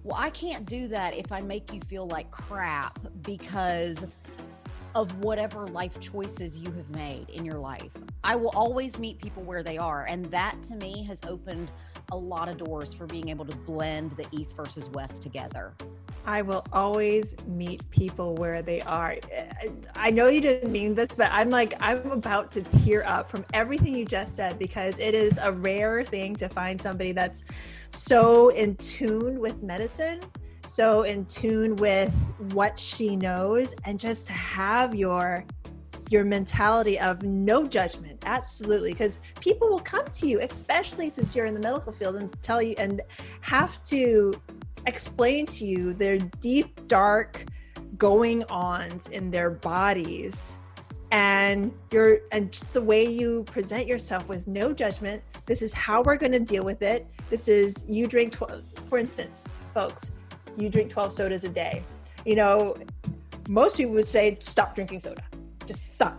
Well, 0.08 0.16
I 0.18 0.30
can't 0.30 0.64
do 0.64 0.88
that 0.88 1.14
if 1.14 1.32
I 1.32 1.42
make 1.42 1.70
you 1.70 1.82
feel 1.82 2.06
like 2.06 2.30
crap 2.30 2.98
because 3.24 4.06
of 4.94 5.14
whatever 5.18 5.66
life 5.66 6.00
choices 6.00 6.56
you 6.56 6.72
have 6.72 6.88
made 6.88 7.28
in 7.28 7.44
your 7.44 7.58
life. 7.58 7.92
I 8.24 8.34
will 8.34 8.48
always 8.54 8.98
meet 8.98 9.20
people 9.20 9.42
where 9.42 9.62
they 9.62 9.76
are. 9.76 10.06
And 10.06 10.24
that 10.30 10.62
to 10.62 10.76
me 10.76 11.04
has 11.04 11.20
opened 11.28 11.72
a 12.10 12.16
lot 12.16 12.48
of 12.48 12.56
doors 12.56 12.94
for 12.94 13.04
being 13.04 13.28
able 13.28 13.44
to 13.44 13.54
blend 13.54 14.12
the 14.12 14.24
East 14.32 14.56
versus 14.56 14.88
West 14.88 15.20
together. 15.20 15.74
I 16.28 16.42
will 16.42 16.62
always 16.74 17.34
meet 17.46 17.88
people 17.88 18.34
where 18.34 18.60
they 18.60 18.82
are. 18.82 19.16
I 19.96 20.10
know 20.10 20.28
you 20.28 20.42
didn't 20.42 20.70
mean 20.70 20.94
this, 20.94 21.08
but 21.08 21.32
I'm 21.32 21.48
like, 21.48 21.72
I'm 21.80 22.10
about 22.10 22.52
to 22.52 22.62
tear 22.62 23.02
up 23.06 23.30
from 23.30 23.46
everything 23.54 23.96
you 23.96 24.04
just 24.04 24.36
said 24.36 24.58
because 24.58 24.98
it 24.98 25.14
is 25.14 25.38
a 25.38 25.50
rare 25.50 26.04
thing 26.04 26.36
to 26.36 26.50
find 26.50 26.80
somebody 26.80 27.12
that's 27.12 27.46
so 27.88 28.50
in 28.50 28.76
tune 28.76 29.40
with 29.40 29.62
medicine, 29.62 30.20
so 30.66 31.04
in 31.04 31.24
tune 31.24 31.76
with 31.76 32.14
what 32.52 32.78
she 32.78 33.16
knows, 33.16 33.74
and 33.86 33.98
just 33.98 34.26
to 34.26 34.34
have 34.34 34.94
your 34.94 35.46
your 36.10 36.24
mentality 36.24 36.98
of 36.98 37.22
no 37.22 37.66
judgment 37.66 38.22
absolutely 38.24 38.92
because 38.92 39.20
people 39.40 39.68
will 39.68 39.78
come 39.78 40.06
to 40.06 40.26
you 40.26 40.40
especially 40.40 41.10
since 41.10 41.36
you're 41.36 41.44
in 41.44 41.52
the 41.52 41.60
medical 41.60 41.92
field 41.92 42.16
and 42.16 42.34
tell 42.40 42.62
you 42.62 42.74
and 42.78 43.02
have 43.42 43.84
to 43.84 44.32
explain 44.86 45.46
to 45.46 45.66
you 45.66 45.94
their 45.94 46.18
deep 46.18 46.86
dark 46.88 47.44
going 47.96 48.44
ons 48.44 49.08
in 49.08 49.30
their 49.30 49.50
bodies 49.50 50.56
and 51.10 51.72
you're 51.90 52.18
and 52.32 52.52
just 52.52 52.72
the 52.74 52.82
way 52.82 53.04
you 53.04 53.42
present 53.44 53.86
yourself 53.86 54.28
with 54.28 54.46
no 54.46 54.72
judgment 54.72 55.22
this 55.46 55.62
is 55.62 55.72
how 55.72 56.02
we're 56.02 56.16
going 56.16 56.32
to 56.32 56.40
deal 56.40 56.62
with 56.62 56.82
it 56.82 57.06
this 57.30 57.48
is 57.48 57.84
you 57.88 58.06
drink 58.06 58.32
12 58.32 58.62
for 58.88 58.98
instance 58.98 59.48
folks 59.72 60.12
you 60.56 60.68
drink 60.68 60.90
12 60.90 61.12
sodas 61.12 61.44
a 61.44 61.48
day 61.48 61.82
you 62.26 62.34
know 62.34 62.76
most 63.48 63.76
people 63.76 63.94
would 63.94 64.06
say 64.06 64.36
stop 64.40 64.74
drinking 64.74 65.00
soda 65.00 65.22
just 65.68 65.94
stop. 65.94 66.18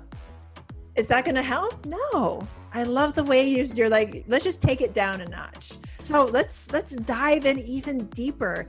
Is 0.96 1.08
that 1.08 1.26
going 1.26 1.36
to 1.36 1.42
help? 1.42 1.86
No. 1.86 2.48
I 2.72 2.84
love 2.84 3.16
the 3.16 3.24
way 3.24 3.48
you're, 3.48 3.66
you're 3.66 3.90
like, 3.90 4.24
let's 4.28 4.44
just 4.44 4.62
take 4.62 4.82
it 4.82 4.94
down 4.94 5.22
a 5.22 5.26
notch. 5.26 5.74
So 6.00 6.26
let's 6.26 6.72
let's 6.72 6.96
dive 6.96 7.46
in 7.46 7.60
even 7.60 8.06
deeper 8.08 8.68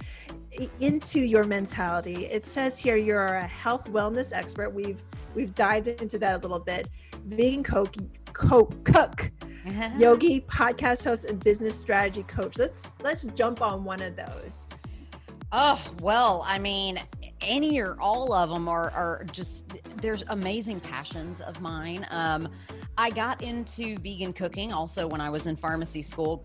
into 0.80 1.20
your 1.20 1.44
mentality. 1.44 2.26
It 2.26 2.46
says 2.46 2.78
here 2.78 2.96
you're 2.96 3.36
a 3.36 3.46
health 3.46 3.86
wellness 3.86 4.32
expert. 4.32 4.70
We've 4.70 5.02
we've 5.34 5.54
dived 5.54 5.88
into 5.88 6.18
that 6.18 6.34
a 6.34 6.38
little 6.38 6.58
bit. 6.58 6.88
Vegan 7.26 7.62
cook, 7.62 7.94
cook, 8.32 8.72
cook, 8.84 9.30
yogi, 9.96 10.40
podcast 10.42 11.04
host, 11.04 11.26
and 11.26 11.42
business 11.42 11.78
strategy 11.78 12.22
coach. 12.24 12.58
Let's 12.58 12.94
let's 13.02 13.24
jump 13.34 13.60
on 13.62 13.84
one 13.84 14.02
of 14.02 14.16
those. 14.16 14.66
Oh 15.52 15.82
well, 16.00 16.42
I 16.46 16.58
mean, 16.58 16.98
any 17.42 17.80
or 17.80 17.96
all 18.00 18.32
of 18.32 18.50
them 18.50 18.68
are, 18.68 18.90
are 18.92 19.24
just 19.32 19.78
there's 20.00 20.24
amazing 20.28 20.80
passions 20.80 21.40
of 21.40 21.60
mine. 21.60 22.06
Um, 22.10 22.48
i 22.98 23.10
got 23.10 23.42
into 23.42 23.96
vegan 23.98 24.32
cooking 24.32 24.72
also 24.72 25.06
when 25.06 25.20
i 25.20 25.30
was 25.30 25.46
in 25.46 25.56
pharmacy 25.56 26.02
school. 26.02 26.44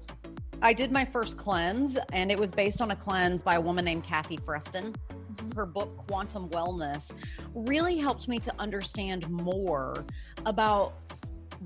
I 0.62 0.74
did 0.74 0.92
my 0.92 1.06
first 1.06 1.38
cleanse 1.38 1.98
and 2.14 2.32
it 2.32 2.40
was 2.40 2.52
based 2.52 2.82
on 2.82 2.92
a 2.92 2.96
cleanse 2.96 3.42
by 3.42 3.56
a 3.56 3.62
woman 3.62 3.86
named 3.86 4.04
kathy 4.04 4.38
freston. 4.38 4.94
Mm-hmm. 5.36 5.58
her 5.58 5.66
book 5.66 5.98
quantum 6.08 6.50
wellness 6.50 7.12
really 7.54 7.98
helped 7.98 8.28
me 8.28 8.40
to 8.40 8.54
understand 8.58 9.30
more 9.30 10.06
about 10.46 10.94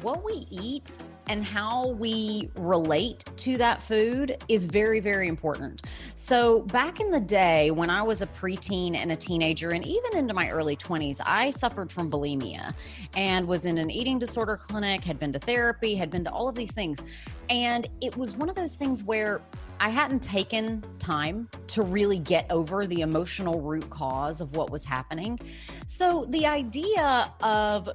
what 0.01 0.23
we 0.23 0.47
eat 0.49 0.91
and 1.29 1.45
how 1.45 1.89
we 1.91 2.49
relate 2.55 3.23
to 3.37 3.55
that 3.57 3.83
food 3.83 4.43
is 4.49 4.65
very, 4.65 4.99
very 4.99 5.27
important. 5.27 5.83
So, 6.15 6.61
back 6.63 6.99
in 6.99 7.11
the 7.11 7.19
day 7.19 7.69
when 7.69 7.91
I 7.91 8.01
was 8.01 8.23
a 8.23 8.27
preteen 8.27 8.95
and 8.95 9.11
a 9.11 9.15
teenager, 9.15 9.69
and 9.69 9.85
even 9.85 10.17
into 10.17 10.33
my 10.33 10.49
early 10.49 10.75
20s, 10.75 11.21
I 11.23 11.51
suffered 11.51 11.91
from 11.91 12.09
bulimia 12.09 12.73
and 13.15 13.47
was 13.47 13.67
in 13.67 13.77
an 13.77 13.91
eating 13.91 14.17
disorder 14.17 14.57
clinic, 14.57 15.03
had 15.03 15.19
been 15.19 15.31
to 15.33 15.39
therapy, 15.39 15.93
had 15.93 16.09
been 16.09 16.23
to 16.23 16.31
all 16.31 16.49
of 16.49 16.55
these 16.55 16.73
things. 16.73 16.99
And 17.49 17.87
it 18.01 18.17
was 18.17 18.35
one 18.35 18.49
of 18.49 18.55
those 18.55 18.75
things 18.75 19.03
where 19.03 19.39
I 19.79 19.89
hadn't 19.89 20.21
taken 20.21 20.83
time 20.97 21.47
to 21.67 21.83
really 21.83 22.19
get 22.19 22.47
over 22.51 22.87
the 22.87 23.01
emotional 23.01 23.61
root 23.61 23.89
cause 23.89 24.41
of 24.41 24.55
what 24.55 24.71
was 24.71 24.83
happening. 24.83 25.39
So, 25.85 26.25
the 26.29 26.47
idea 26.47 27.31
of 27.41 27.89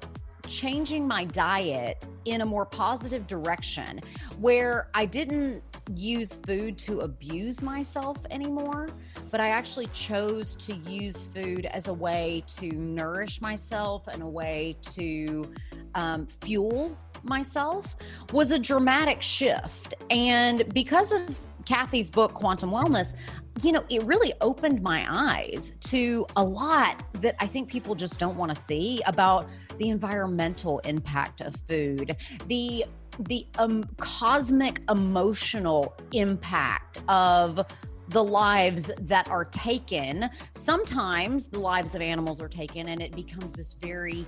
changing 0.47 1.07
my 1.07 1.25
diet 1.25 2.09
in 2.25 2.41
a 2.41 2.47
more 2.47 2.67
positive 2.67 3.27
direction 3.27 4.01
where 4.39 4.89
I 4.95 5.05
didn't 5.05 5.63
use 5.95 6.37
food 6.37 6.79
to 6.79 7.01
abuse 7.01 7.63
myself 7.63 8.19
anymore, 8.31 8.89
but 9.31 9.41
I 9.41 9.49
actually 9.49 9.87
chose 9.89 10.55
to 10.57 10.75
use 10.75 11.27
food 11.27 11.67
as 11.67 11.89
a 11.89 11.93
way 11.93 12.43
to 12.57 12.69
nourish 12.73 13.41
myself 13.41 14.07
and 14.09 14.23
a 14.23 14.27
way 14.27 14.77
to 14.95 15.53
um, 15.95 16.27
fuel 16.41 16.97
myself 17.23 17.97
was 18.33 18.51
a 18.51 18.59
dramatic 18.59 19.23
shift. 19.23 19.95
And 20.11 20.73
because 20.73 21.13
of 21.13 21.41
Kathy's 21.65 22.11
book, 22.11 22.35
Quantum 22.35 22.71
Wellness, 22.71 23.15
you 23.63 23.73
know, 23.73 23.85
it 23.89 24.03
really 24.03 24.35
opened 24.41 24.83
my 24.83 25.07
eyes 25.09 25.73
to 25.81 26.27
a 26.37 26.45
lot 26.45 27.03
that 27.21 27.37
I 27.41 27.47
think 27.47 27.69
people 27.69 27.95
just 27.95 28.19
don't 28.19 28.37
want 28.37 28.55
to 28.55 28.61
see 28.61 29.01
about 29.07 29.49
the 29.79 29.89
environmental 29.89 30.79
impact 30.81 31.41
of 31.41 31.55
food, 31.69 32.17
the 32.49 32.85
the 33.21 33.47
um, 33.59 33.85
cosmic 33.99 34.81
emotional 34.91 35.95
impact 36.13 37.01
of 37.09 37.65
the 38.09 38.23
lives 38.23 38.91
that 39.01 39.31
are 39.31 39.45
taken. 39.45 40.29
Sometimes 40.53 41.47
the 41.47 41.61
lives 41.61 41.95
of 41.95 42.03
animals 42.03 42.41
are 42.41 42.49
taken, 42.49 42.89
and 42.89 43.01
it 43.01 43.15
becomes 43.15 43.53
this 43.53 43.75
very 43.75 44.27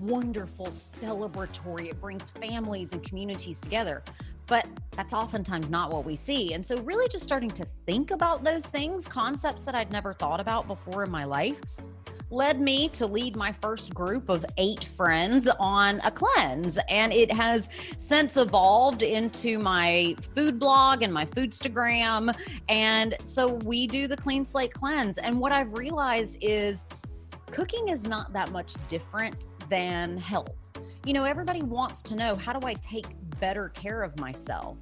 wonderful 0.00 0.66
celebratory. 0.66 1.88
It 1.88 2.00
brings 2.00 2.30
families 2.30 2.92
and 2.92 3.02
communities 3.02 3.60
together. 3.60 4.02
But 4.46 4.66
that's 4.96 5.14
oftentimes 5.14 5.70
not 5.70 5.92
what 5.92 6.04
we 6.04 6.16
see. 6.16 6.54
And 6.54 6.66
so, 6.66 6.76
really, 6.82 7.08
just 7.08 7.22
starting 7.22 7.50
to 7.50 7.64
think 7.86 8.10
about 8.10 8.42
those 8.42 8.66
things, 8.66 9.06
concepts 9.06 9.62
that 9.62 9.76
I'd 9.76 9.92
never 9.92 10.12
thought 10.12 10.40
about 10.40 10.66
before 10.66 11.04
in 11.04 11.10
my 11.10 11.24
life, 11.24 11.60
led 12.30 12.60
me 12.60 12.88
to 12.90 13.06
lead 13.06 13.36
my 13.36 13.52
first 13.52 13.92
group 13.94 14.28
of 14.28 14.44
eight 14.56 14.84
friends 14.84 15.48
on 15.58 16.00
a 16.04 16.10
cleanse. 16.10 16.78
And 16.88 17.12
it 17.12 17.30
has 17.32 17.68
since 17.98 18.36
evolved 18.36 19.02
into 19.02 19.58
my 19.58 20.14
food 20.34 20.58
blog 20.58 21.02
and 21.02 21.12
my 21.12 21.24
Foodstagram. 21.24 22.34
And 22.68 23.16
so 23.22 23.54
we 23.54 23.86
do 23.86 24.06
the 24.06 24.16
clean 24.16 24.44
slate 24.44 24.72
cleanse. 24.72 25.18
And 25.18 25.38
what 25.38 25.52
I've 25.52 25.72
realized 25.72 26.38
is 26.40 26.86
cooking 27.50 27.88
is 27.88 28.06
not 28.06 28.32
that 28.32 28.52
much 28.52 28.74
different 28.88 29.46
than 29.68 30.16
health. 30.16 30.54
You 31.04 31.14
know, 31.14 31.24
everybody 31.24 31.62
wants 31.62 32.02
to 32.04 32.14
know 32.14 32.36
how 32.36 32.52
do 32.52 32.66
I 32.66 32.74
take 32.74 33.06
better 33.40 33.70
care 33.70 34.02
of 34.02 34.18
myself? 34.20 34.76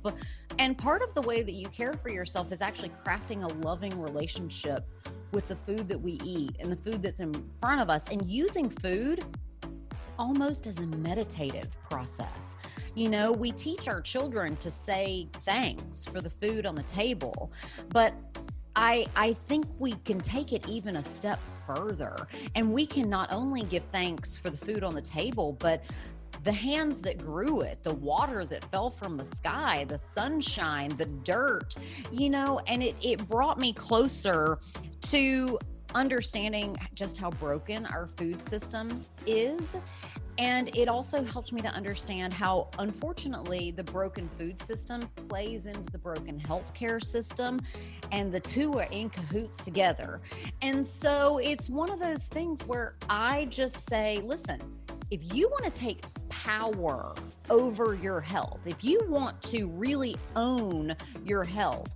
And 0.59 0.76
part 0.76 1.02
of 1.02 1.14
the 1.14 1.23
way 1.23 1.43
that 1.43 1.52
you 1.52 1.69
care 1.69 1.95
for 1.95 2.09
yourself 2.09 2.50
is 2.50 2.61
actually 2.61 2.90
crafting 2.90 3.45
a 3.45 3.67
loving 3.67 3.99
relationship 4.00 4.85
with 5.32 5.49
the 5.49 5.56
food 5.56 5.88
that 5.88 6.00
we 6.00 6.12
eat 6.25 6.56
and 6.58 6.70
the 6.70 6.76
food 6.76 7.02
that's 7.02 7.20
in 7.20 7.32
front 7.61 7.80
of 7.80 7.90
us 7.90 8.08
and 8.08 8.26
using 8.26 8.68
food 8.68 9.25
almost 10.18 10.66
as 10.66 10.78
a 10.78 10.87
meditative 10.87 11.68
process. 11.88 12.56
You 12.94 13.08
know, 13.08 13.30
we 13.30 13.52
teach 13.52 13.88
our 13.88 14.00
children 14.00 14.56
to 14.56 14.70
say 14.70 15.28
thanks 15.44 16.04
for 16.04 16.20
the 16.20 16.30
food 16.30 16.66
on 16.66 16.75
the 16.75 16.82
table, 16.82 17.52
but 17.90 18.14
I 18.75 19.06
I 19.16 19.32
think 19.32 19.66
we 19.78 19.92
can 20.04 20.20
take 20.20 20.52
it 20.52 20.66
even 20.68 20.97
a 20.97 21.02
step 21.02 21.40
further 21.66 22.26
and 22.54 22.73
we 22.73 22.87
can 22.87 23.11
not 23.11 23.32
only 23.32 23.62
give 23.64 23.85
thanks 23.85 24.37
for 24.37 24.50
the 24.50 24.56
food 24.56 24.82
on 24.82 24.94
the 24.94 25.02
table, 25.02 25.56
but 25.58 25.82
the 26.45 26.52
hands 26.52 27.02
that 27.02 27.18
grew 27.18 27.61
it, 27.62 27.83
the 27.83 27.95
water 27.95 28.45
that 28.45 28.64
fell 28.66 28.90
from 28.90 29.16
the 29.16 29.25
sky, 29.25 29.85
the 29.88 29.99
sunshine, 29.99 30.90
the 30.97 31.07
dirt, 31.07 31.75
you 32.12 32.30
know, 32.30 32.61
and 32.66 32.83
it, 32.83 32.97
it 33.02 33.28
brought 33.28 33.59
me 33.59 33.73
closer 33.73 34.59
to 35.02 35.59
understanding 35.95 36.76
just 36.95 37.16
how 37.16 37.30
broken 37.30 37.87
our 37.87 38.09
food 38.16 38.40
system 38.40 39.04
is. 39.26 39.76
And 40.38 40.75
it 40.76 40.87
also 40.87 41.25
helped 41.25 41.52
me 41.52 41.61
to 41.62 41.68
understand 41.68 42.33
how, 42.33 42.68
unfortunately, 42.78 43.73
the 43.73 43.83
broken 43.83 44.30
food 44.38 44.61
system 44.61 45.02
plays 45.28 45.66
into 45.66 45.90
the 45.90 45.99
broken 45.99 46.38
healthcare 46.38 47.02
system, 47.02 47.59
and 48.12 48.30
the 48.30 48.38
two 48.38 48.75
are 48.75 48.87
in 48.92 49.11
cahoots 49.11 49.57
together. 49.57 50.21
And 50.62 50.87
so 50.87 51.38
it's 51.38 51.68
one 51.68 51.90
of 51.90 51.99
those 51.99 52.26
things 52.28 52.64
where 52.66 52.95
I 53.11 53.47
just 53.47 53.88
say, 53.88 54.21
listen, 54.23 54.61
if 55.10 55.34
you 55.34 55.48
want 55.48 55.64
to 55.64 55.70
take 55.70 56.02
power 56.28 57.14
over 57.48 57.94
your 57.94 58.20
health, 58.20 58.66
if 58.66 58.84
you 58.84 59.00
want 59.08 59.40
to 59.42 59.68
really 59.68 60.16
own 60.36 60.94
your 61.24 61.44
health, 61.44 61.94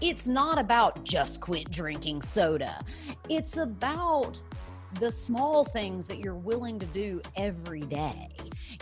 it's 0.00 0.28
not 0.28 0.58
about 0.58 1.04
just 1.04 1.40
quit 1.40 1.70
drinking 1.70 2.22
soda. 2.22 2.82
It's 3.28 3.56
about 3.56 4.40
the 4.98 5.10
small 5.10 5.64
things 5.64 6.06
that 6.08 6.18
you're 6.18 6.34
willing 6.34 6.78
to 6.78 6.86
do 6.86 7.20
every 7.36 7.82
day. 7.82 8.28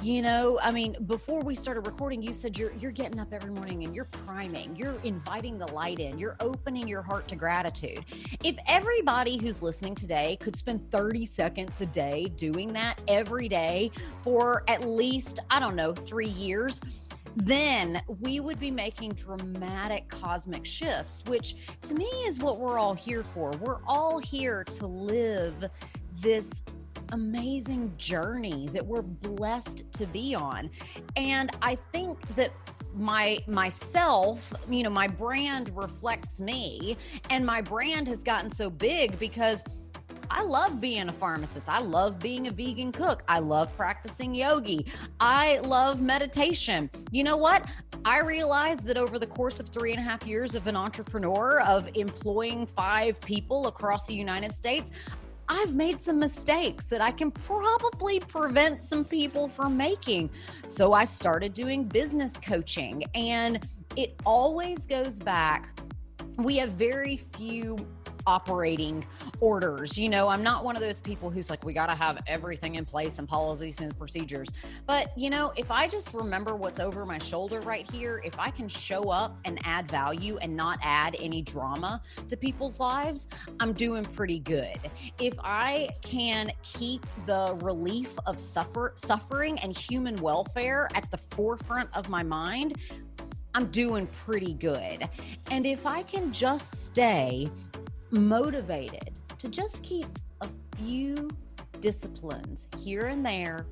You 0.02 0.22
know, 0.22 0.58
I 0.62 0.70
mean, 0.70 0.96
before 1.06 1.42
we 1.42 1.54
started 1.54 1.86
recording, 1.86 2.22
you 2.22 2.32
said 2.32 2.58
you're 2.58 2.72
you're 2.74 2.92
getting 2.92 3.18
up 3.18 3.32
every 3.32 3.50
morning 3.50 3.84
and 3.84 3.94
you're 3.94 4.06
priming, 4.06 4.76
you're 4.76 4.98
inviting 5.02 5.58
the 5.58 5.66
light 5.72 5.98
in, 5.98 6.18
you're 6.18 6.36
opening 6.40 6.86
your 6.86 7.02
heart 7.02 7.26
to 7.28 7.36
gratitude. 7.36 8.04
If 8.44 8.56
everybody 8.68 9.38
who's 9.38 9.62
listening 9.62 9.94
today 9.94 10.38
could 10.40 10.56
spend 10.56 10.90
30 10.90 11.26
seconds 11.26 11.80
a 11.80 11.86
day 11.86 12.26
doing 12.36 12.72
that 12.74 13.00
every 13.08 13.48
day 13.48 13.90
for 14.22 14.62
at 14.68 14.88
least, 14.88 15.40
I 15.50 15.58
don't 15.60 15.76
know, 15.76 15.92
3 15.92 16.28
years, 16.28 16.80
then 17.44 18.02
we 18.20 18.40
would 18.40 18.58
be 18.58 18.70
making 18.70 19.12
dramatic 19.12 20.08
cosmic 20.08 20.64
shifts, 20.64 21.22
which 21.26 21.56
to 21.82 21.94
me 21.94 22.06
is 22.26 22.40
what 22.40 22.58
we're 22.58 22.78
all 22.78 22.94
here 22.94 23.22
for. 23.22 23.52
We're 23.60 23.82
all 23.86 24.18
here 24.18 24.64
to 24.64 24.86
live 24.86 25.64
this 26.20 26.62
amazing 27.12 27.92
journey 27.96 28.68
that 28.72 28.84
we're 28.84 29.02
blessed 29.02 29.84
to 29.92 30.06
be 30.06 30.34
on. 30.34 30.68
And 31.16 31.56
I 31.62 31.78
think 31.92 32.18
that 32.34 32.50
my 32.94 33.38
myself 33.46 34.52
you 34.68 34.82
know 34.82 34.90
my 34.90 35.06
brand 35.06 35.70
reflects 35.76 36.40
me 36.40 36.96
and 37.30 37.44
my 37.44 37.60
brand 37.60 38.08
has 38.08 38.24
gotten 38.24 38.50
so 38.50 38.68
big 38.68 39.18
because 39.18 39.62
I 40.30 40.42
love 40.42 40.80
being 40.80 41.08
a 41.08 41.12
pharmacist. 41.12 41.68
I 41.68 41.80
love 41.80 42.18
being 42.18 42.46
a 42.46 42.50
vegan 42.50 42.92
cook. 42.92 43.22
I 43.28 43.38
love 43.38 43.74
practicing 43.76 44.34
yogi. 44.34 44.86
I 45.20 45.58
love 45.58 46.00
meditation. 46.00 46.90
You 47.10 47.24
know 47.24 47.36
what? 47.36 47.66
I 48.04 48.20
realized 48.20 48.84
that 48.84 48.96
over 48.96 49.18
the 49.18 49.26
course 49.26 49.58
of 49.60 49.68
three 49.68 49.92
and 49.92 50.00
a 50.00 50.02
half 50.02 50.26
years 50.26 50.54
of 50.54 50.66
an 50.66 50.76
entrepreneur, 50.76 51.60
of 51.60 51.88
employing 51.94 52.66
five 52.66 53.20
people 53.20 53.66
across 53.66 54.06
the 54.06 54.14
United 54.14 54.54
States, 54.54 54.90
I've 55.48 55.74
made 55.74 56.00
some 56.00 56.18
mistakes 56.18 56.86
that 56.86 57.00
I 57.00 57.10
can 57.10 57.30
probably 57.30 58.20
prevent 58.20 58.82
some 58.82 59.04
people 59.04 59.48
from 59.48 59.76
making. 59.76 60.30
So 60.66 60.92
I 60.92 61.04
started 61.04 61.54
doing 61.54 61.84
business 61.84 62.38
coaching, 62.38 63.04
and 63.14 63.66
it 63.96 64.20
always 64.26 64.86
goes 64.86 65.20
back. 65.20 65.80
We 66.36 66.56
have 66.58 66.72
very 66.72 67.16
few 67.16 67.76
operating 68.28 69.06
orders. 69.40 69.96
You 69.96 70.10
know, 70.10 70.28
I'm 70.28 70.42
not 70.42 70.62
one 70.62 70.76
of 70.76 70.82
those 70.82 71.00
people 71.00 71.30
who's 71.30 71.48
like, 71.48 71.64
we 71.64 71.72
got 71.72 71.88
to 71.88 71.96
have 71.96 72.22
everything 72.26 72.74
in 72.74 72.84
place 72.84 73.18
and 73.18 73.26
policies 73.26 73.80
and 73.80 73.96
procedures. 73.98 74.48
But, 74.86 75.16
you 75.16 75.30
know, 75.30 75.54
if 75.56 75.70
I 75.70 75.88
just 75.88 76.12
remember 76.12 76.54
what's 76.54 76.78
over 76.78 77.06
my 77.06 77.16
shoulder 77.16 77.60
right 77.62 77.90
here, 77.90 78.20
if 78.22 78.38
I 78.38 78.50
can 78.50 78.68
show 78.68 79.04
up 79.08 79.38
and 79.46 79.58
add 79.64 79.90
value 79.90 80.36
and 80.42 80.54
not 80.54 80.78
add 80.82 81.16
any 81.18 81.40
drama 81.40 82.02
to 82.28 82.36
people's 82.36 82.78
lives, 82.78 83.28
I'm 83.60 83.72
doing 83.72 84.04
pretty 84.04 84.40
good. 84.40 84.78
If 85.18 85.34
I 85.42 85.88
can 86.02 86.52
keep 86.62 87.06
the 87.24 87.56
relief 87.62 88.14
of 88.26 88.38
suffer 88.38 88.92
suffering 88.96 89.58
and 89.60 89.74
human 89.74 90.16
welfare 90.16 90.90
at 90.94 91.10
the 91.10 91.16
forefront 91.16 91.88
of 91.94 92.10
my 92.10 92.22
mind, 92.22 92.76
I'm 93.54 93.68
doing 93.70 94.06
pretty 94.24 94.52
good. 94.52 95.08
And 95.50 95.66
if 95.66 95.86
I 95.86 96.02
can 96.02 96.30
just 96.30 96.84
stay 96.84 97.50
motivated 98.10 99.12
to 99.38 99.48
just 99.48 99.82
keep 99.82 100.06
a 100.40 100.48
few 100.76 101.28
disciplines 101.80 102.68
here 102.78 103.06
and 103.06 103.24
there, 103.24 103.66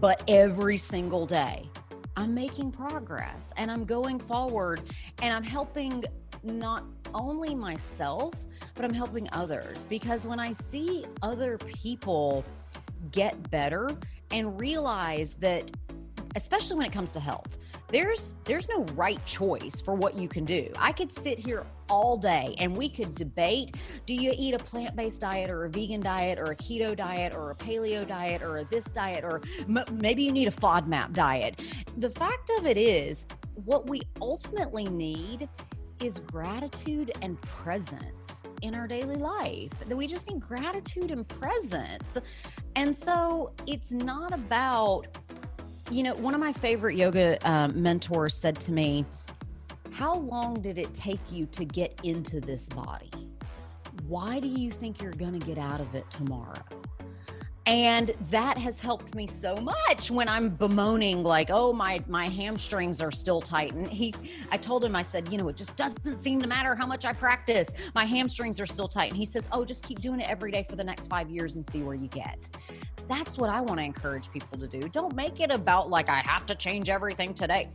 but 0.00 0.22
every 0.28 0.76
single 0.76 1.26
day. 1.26 1.68
I'm 2.16 2.34
making 2.34 2.72
progress 2.72 3.52
and 3.56 3.70
I'm 3.70 3.84
going 3.84 4.18
forward 4.18 4.82
and 5.22 5.32
I'm 5.32 5.44
helping 5.44 6.04
not 6.42 6.84
only 7.14 7.54
myself, 7.54 8.34
but 8.74 8.84
I'm 8.84 8.92
helping 8.92 9.28
others 9.32 9.86
because 9.86 10.26
when 10.26 10.40
I 10.40 10.52
see 10.52 11.06
other 11.22 11.58
people 11.58 12.44
get 13.12 13.50
better 13.50 13.90
and 14.32 14.60
realize 14.60 15.34
that, 15.34 15.70
especially 16.34 16.76
when 16.76 16.86
it 16.86 16.92
comes 16.92 17.12
to 17.12 17.20
health, 17.20 17.58
there's 17.90 18.34
there's 18.44 18.68
no 18.68 18.84
right 18.94 19.24
choice 19.26 19.80
for 19.80 19.94
what 19.94 20.14
you 20.14 20.28
can 20.28 20.44
do. 20.44 20.70
I 20.76 20.92
could 20.92 21.12
sit 21.12 21.38
here 21.38 21.66
all 21.88 22.18
day 22.18 22.54
and 22.58 22.76
we 22.76 22.88
could 22.88 23.14
debate 23.14 23.74
do 24.04 24.14
you 24.14 24.34
eat 24.36 24.52
a 24.52 24.58
plant-based 24.58 25.22
diet 25.22 25.48
or 25.48 25.64
a 25.64 25.70
vegan 25.70 26.00
diet 26.00 26.38
or 26.38 26.52
a 26.52 26.56
keto 26.56 26.94
diet 26.94 27.32
or 27.32 27.50
a 27.50 27.54
paleo 27.54 28.06
diet 28.06 28.42
or 28.42 28.58
a 28.58 28.64
this 28.64 28.84
diet 28.86 29.24
or 29.24 29.40
m- 29.60 29.84
maybe 29.94 30.22
you 30.22 30.32
need 30.32 30.48
a 30.48 30.52
FODMAP 30.52 31.14
diet. 31.14 31.60
The 31.96 32.10
fact 32.10 32.50
of 32.58 32.66
it 32.66 32.76
is 32.76 33.26
what 33.64 33.88
we 33.88 34.02
ultimately 34.20 34.84
need 34.84 35.48
is 36.02 36.20
gratitude 36.20 37.12
and 37.22 37.40
presence 37.42 38.42
in 38.62 38.74
our 38.74 38.86
daily 38.86 39.16
life. 39.16 39.70
That 39.86 39.96
we 39.96 40.06
just 40.06 40.30
need 40.30 40.40
gratitude 40.40 41.10
and 41.10 41.26
presence. 41.26 42.18
And 42.76 42.96
so 42.96 43.52
it's 43.66 43.90
not 43.92 44.32
about 44.32 45.08
you 45.90 46.02
know, 46.02 46.14
one 46.16 46.34
of 46.34 46.40
my 46.40 46.52
favorite 46.52 46.96
yoga 46.96 47.38
um, 47.50 47.80
mentors 47.80 48.34
said 48.34 48.60
to 48.60 48.72
me, 48.72 49.04
How 49.90 50.14
long 50.14 50.60
did 50.60 50.78
it 50.78 50.92
take 50.94 51.20
you 51.30 51.46
to 51.46 51.64
get 51.64 51.98
into 52.04 52.40
this 52.40 52.68
body? 52.68 53.10
Why 54.06 54.40
do 54.40 54.48
you 54.48 54.70
think 54.70 55.02
you're 55.02 55.12
going 55.12 55.38
to 55.38 55.46
get 55.46 55.58
out 55.58 55.80
of 55.80 55.94
it 55.94 56.10
tomorrow? 56.10 56.54
and 57.68 58.14
that 58.30 58.56
has 58.56 58.80
helped 58.80 59.14
me 59.14 59.26
so 59.26 59.54
much 59.56 60.10
when 60.10 60.26
i'm 60.26 60.48
bemoaning 60.48 61.22
like 61.22 61.50
oh 61.50 61.70
my 61.70 62.02
my 62.08 62.26
hamstrings 62.26 63.02
are 63.02 63.10
still 63.10 63.42
tight 63.42 63.74
and 63.74 63.86
he 63.86 64.14
i 64.50 64.56
told 64.56 64.82
him 64.82 64.96
i 64.96 65.02
said 65.02 65.30
you 65.30 65.36
know 65.36 65.46
it 65.48 65.56
just 65.56 65.76
doesn't 65.76 66.16
seem 66.16 66.40
to 66.40 66.46
matter 66.46 66.74
how 66.74 66.86
much 66.86 67.04
i 67.04 67.12
practice 67.12 67.68
my 67.94 68.06
hamstrings 68.06 68.58
are 68.58 68.64
still 68.64 68.88
tight 68.88 69.10
and 69.10 69.18
he 69.18 69.26
says 69.26 69.50
oh 69.52 69.66
just 69.66 69.82
keep 69.82 70.00
doing 70.00 70.18
it 70.18 70.30
every 70.30 70.50
day 70.50 70.64
for 70.66 70.76
the 70.76 70.84
next 70.84 71.08
five 71.08 71.28
years 71.28 71.56
and 71.56 71.66
see 71.66 71.82
where 71.82 71.94
you 71.94 72.08
get 72.08 72.48
that's 73.08 73.38
what 73.38 73.50
I 73.50 73.60
want 73.60 73.80
to 73.80 73.84
encourage 73.84 74.30
people 74.30 74.58
to 74.58 74.68
do. 74.68 74.80
Don't 74.88 75.14
make 75.16 75.40
it 75.40 75.50
about 75.50 75.90
like, 75.90 76.08
I 76.08 76.20
have 76.20 76.46
to 76.46 76.54
change 76.54 76.88
everything 76.88 77.34
today. 77.34 77.70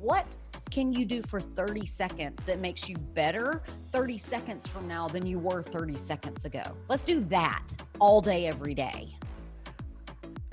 What 0.00 0.26
can 0.70 0.92
you 0.92 1.04
do 1.04 1.22
for 1.22 1.40
30 1.40 1.86
seconds 1.86 2.42
that 2.44 2.58
makes 2.58 2.88
you 2.88 2.96
better 2.96 3.62
30 3.92 4.18
seconds 4.18 4.66
from 4.66 4.88
now 4.88 5.06
than 5.06 5.24
you 5.24 5.38
were 5.38 5.62
30 5.62 5.96
seconds 5.96 6.44
ago? 6.46 6.62
Let's 6.88 7.04
do 7.04 7.20
that 7.26 7.62
all 8.00 8.20
day, 8.20 8.46
every 8.46 8.74
day. 8.74 9.16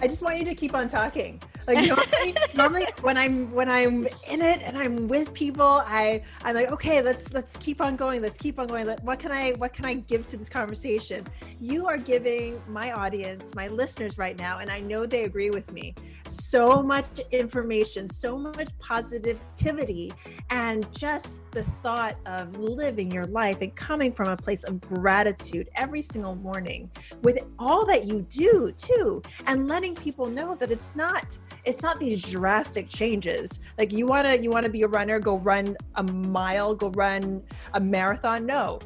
I 0.01 0.07
just 0.07 0.23
want 0.23 0.39
you 0.39 0.45
to 0.45 0.55
keep 0.55 0.73
on 0.73 0.87
talking. 0.87 1.39
Like 1.67 1.87
normally, 1.87 2.35
normally 2.55 2.87
when 3.01 3.17
I'm 3.17 3.51
when 3.51 3.69
I'm 3.69 4.07
in 4.27 4.41
it 4.41 4.61
and 4.63 4.75
I'm 4.75 5.07
with 5.07 5.31
people, 5.33 5.83
I 5.85 6.23
I'm 6.43 6.55
like, 6.55 6.71
okay, 6.71 7.01
let's 7.01 7.33
let's 7.33 7.55
keep 7.57 7.81
on 7.81 7.95
going. 7.95 8.21
Let's 8.21 8.37
keep 8.37 8.57
on 8.57 8.67
going. 8.67 8.87
What 9.03 9.19
can 9.19 9.31
I 9.31 9.51
what 9.51 9.73
can 9.73 9.85
I 9.85 9.93
give 9.93 10.25
to 10.27 10.37
this 10.37 10.49
conversation? 10.49 11.27
You 11.59 11.87
are 11.87 11.97
giving 11.97 12.61
my 12.67 12.91
audience, 12.93 13.53
my 13.53 13.67
listeners 13.67 14.17
right 14.17 14.37
now, 14.39 14.57
and 14.57 14.71
I 14.71 14.79
know 14.79 15.05
they 15.05 15.23
agree 15.25 15.51
with 15.51 15.71
me. 15.71 15.93
So 16.27 16.81
much 16.81 17.19
information, 17.31 18.07
so 18.07 18.37
much 18.37 18.69
positivity, 18.79 20.13
and 20.49 20.91
just 20.93 21.51
the 21.51 21.63
thought 21.83 22.15
of 22.25 22.57
living 22.57 23.11
your 23.11 23.27
life 23.27 23.61
and 23.61 23.75
coming 23.75 24.11
from 24.11 24.29
a 24.29 24.37
place 24.37 24.63
of 24.63 24.81
gratitude 24.81 25.69
every 25.75 26.01
single 26.01 26.35
morning 26.35 26.89
with 27.21 27.39
all 27.59 27.85
that 27.85 28.05
you 28.05 28.25
do 28.29 28.71
too, 28.75 29.21
and 29.45 29.67
letting 29.67 29.90
people 29.95 30.27
know 30.27 30.55
that 30.55 30.71
it's 30.71 30.95
not 30.95 31.37
it's 31.65 31.81
not 31.81 31.99
these 31.99 32.21
drastic 32.29 32.89
changes. 32.89 33.59
Like 33.77 33.91
you 33.91 34.07
want 34.07 34.25
to 34.27 34.41
you 34.41 34.49
want 34.49 34.65
to 34.65 34.71
be 34.71 34.83
a 34.83 34.87
runner 34.87 35.19
go 35.19 35.37
run 35.37 35.77
a 35.95 36.03
mile 36.03 36.75
go 36.75 36.89
run 36.89 37.43
a 37.73 37.79
marathon? 37.79 38.45
No. 38.45 38.79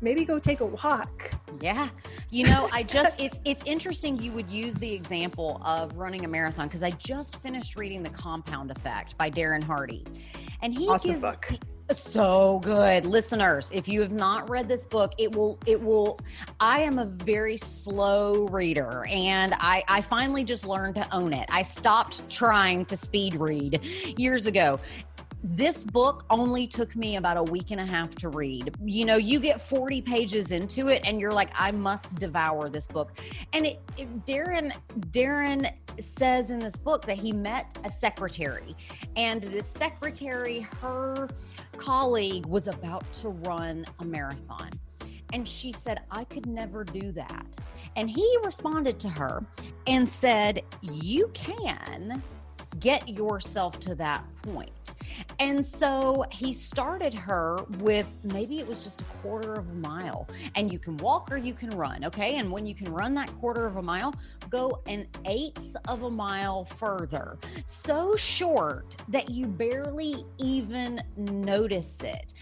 Maybe 0.00 0.24
go 0.24 0.38
take 0.38 0.60
a 0.60 0.66
walk. 0.66 1.32
Yeah. 1.60 1.88
You 2.30 2.46
know 2.46 2.68
i 2.72 2.82
just 2.82 3.20
it's 3.20 3.40
it's 3.44 3.64
interesting 3.64 4.16
you 4.16 4.32
would 4.32 4.50
use 4.50 4.76
the 4.76 4.92
example 4.92 5.60
of 5.64 5.96
running 5.96 6.24
a 6.24 6.28
marathon 6.28 6.68
because 6.68 6.82
i 6.82 6.90
just 6.90 7.40
finished 7.42 7.76
reading 7.76 8.02
the 8.02 8.10
compound 8.10 8.70
effect 8.70 9.16
by 9.18 9.30
darren 9.30 9.64
hardy. 9.64 10.04
And 10.62 10.76
he 10.76 10.88
awesome 10.88 11.20
gives, 11.20 11.22
book 11.22 11.50
so 11.96 12.60
good 12.62 13.06
listeners 13.06 13.70
if 13.72 13.88
you 13.88 14.00
have 14.00 14.12
not 14.12 14.48
read 14.50 14.68
this 14.68 14.86
book 14.86 15.12
it 15.18 15.34
will 15.34 15.58
it 15.66 15.80
will 15.80 16.18
i 16.60 16.80
am 16.80 16.98
a 16.98 17.06
very 17.06 17.56
slow 17.56 18.46
reader 18.48 19.06
and 19.10 19.54
i 19.54 19.82
i 19.88 20.00
finally 20.00 20.44
just 20.44 20.66
learned 20.66 20.94
to 20.94 21.14
own 21.14 21.32
it 21.32 21.48
i 21.50 21.62
stopped 21.62 22.28
trying 22.28 22.84
to 22.84 22.96
speed 22.96 23.34
read 23.34 23.82
years 24.18 24.46
ago 24.46 24.78
this 25.42 25.84
book 25.84 26.24
only 26.30 26.66
took 26.66 26.96
me 26.96 27.16
about 27.16 27.36
a 27.36 27.42
week 27.44 27.70
and 27.70 27.80
a 27.80 27.86
half 27.86 28.14
to 28.16 28.28
read. 28.28 28.74
You 28.84 29.04
know, 29.04 29.16
you 29.16 29.38
get 29.38 29.60
40 29.60 30.02
pages 30.02 30.50
into 30.50 30.88
it 30.88 31.06
and 31.06 31.20
you're 31.20 31.32
like, 31.32 31.50
I 31.54 31.70
must 31.70 32.12
devour 32.16 32.68
this 32.68 32.86
book. 32.86 33.12
And 33.52 33.64
it, 33.64 33.80
it, 33.96 34.24
Darren, 34.24 34.72
Darren 35.10 35.72
says 36.00 36.50
in 36.50 36.58
this 36.58 36.76
book 36.76 37.04
that 37.06 37.16
he 37.18 37.32
met 37.32 37.78
a 37.84 37.90
secretary, 37.90 38.76
and 39.16 39.42
the 39.42 39.62
secretary, 39.62 40.60
her 40.60 41.28
colleague, 41.78 42.46
was 42.46 42.68
about 42.68 43.10
to 43.14 43.30
run 43.30 43.86
a 44.00 44.04
marathon. 44.04 44.70
And 45.32 45.48
she 45.48 45.72
said, 45.72 46.00
I 46.10 46.24
could 46.24 46.46
never 46.46 46.84
do 46.84 47.12
that. 47.12 47.46
And 47.96 48.10
he 48.10 48.38
responded 48.44 48.98
to 49.00 49.08
her 49.08 49.44
and 49.86 50.08
said, 50.08 50.62
You 50.82 51.30
can 51.34 52.22
get 52.80 53.08
yourself 53.08 53.78
to 53.80 53.94
that 53.96 54.24
point. 54.42 54.92
And 55.40 55.64
so 55.64 56.24
he 56.32 56.52
started 56.52 57.14
her 57.14 57.64
with 57.78 58.16
maybe 58.24 58.58
it 58.58 58.66
was 58.66 58.80
just 58.80 59.00
a 59.00 59.04
quarter 59.04 59.54
of 59.54 59.68
a 59.68 59.74
mile. 59.74 60.28
And 60.56 60.72
you 60.72 60.78
can 60.78 60.96
walk 60.98 61.30
or 61.30 61.36
you 61.36 61.54
can 61.54 61.70
run. 61.70 62.04
Okay. 62.04 62.36
And 62.36 62.50
when 62.50 62.66
you 62.66 62.74
can 62.74 62.92
run 62.92 63.14
that 63.14 63.32
quarter 63.34 63.66
of 63.66 63.76
a 63.76 63.82
mile, 63.82 64.14
go 64.50 64.82
an 64.86 65.06
eighth 65.26 65.76
of 65.86 66.02
a 66.02 66.10
mile 66.10 66.64
further. 66.64 67.38
So 67.64 68.16
short 68.16 68.96
that 69.08 69.30
you 69.30 69.46
barely 69.46 70.26
even 70.38 71.00
notice 71.16 72.02
it. 72.02 72.34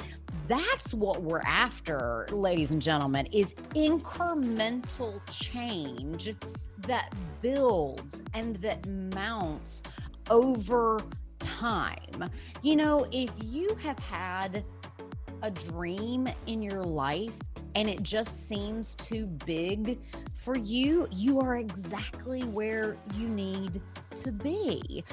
That's 0.48 0.94
what 0.94 1.22
we're 1.22 1.40
after, 1.40 2.26
ladies 2.30 2.70
and 2.70 2.80
gentlemen, 2.80 3.26
is 3.26 3.54
incremental 3.74 5.20
change 5.30 6.35
that 6.78 7.12
builds 7.42 8.22
and 8.32 8.56
that 8.56 8.87
mounts 8.87 9.82
over 10.30 11.02
time. 11.38 12.31
You 12.62 12.77
know, 12.77 13.07
if 13.12 13.31
you 13.42 13.75
have 13.83 13.99
had 13.99 14.64
a 15.42 15.51
dream 15.51 16.29
in 16.46 16.62
your 16.62 16.83
life 16.83 17.35
and 17.75 17.88
it 17.88 18.03
just 18.03 18.49
seems 18.49 18.94
too 18.94 19.27
big 19.44 19.99
for 20.35 20.57
you, 20.57 21.09
you 21.11 21.40
are 21.40 21.57
exactly 21.57 22.42
where 22.42 22.96
you 23.14 23.29
need 23.29 23.81
to 24.16 24.33
be. 24.33 25.05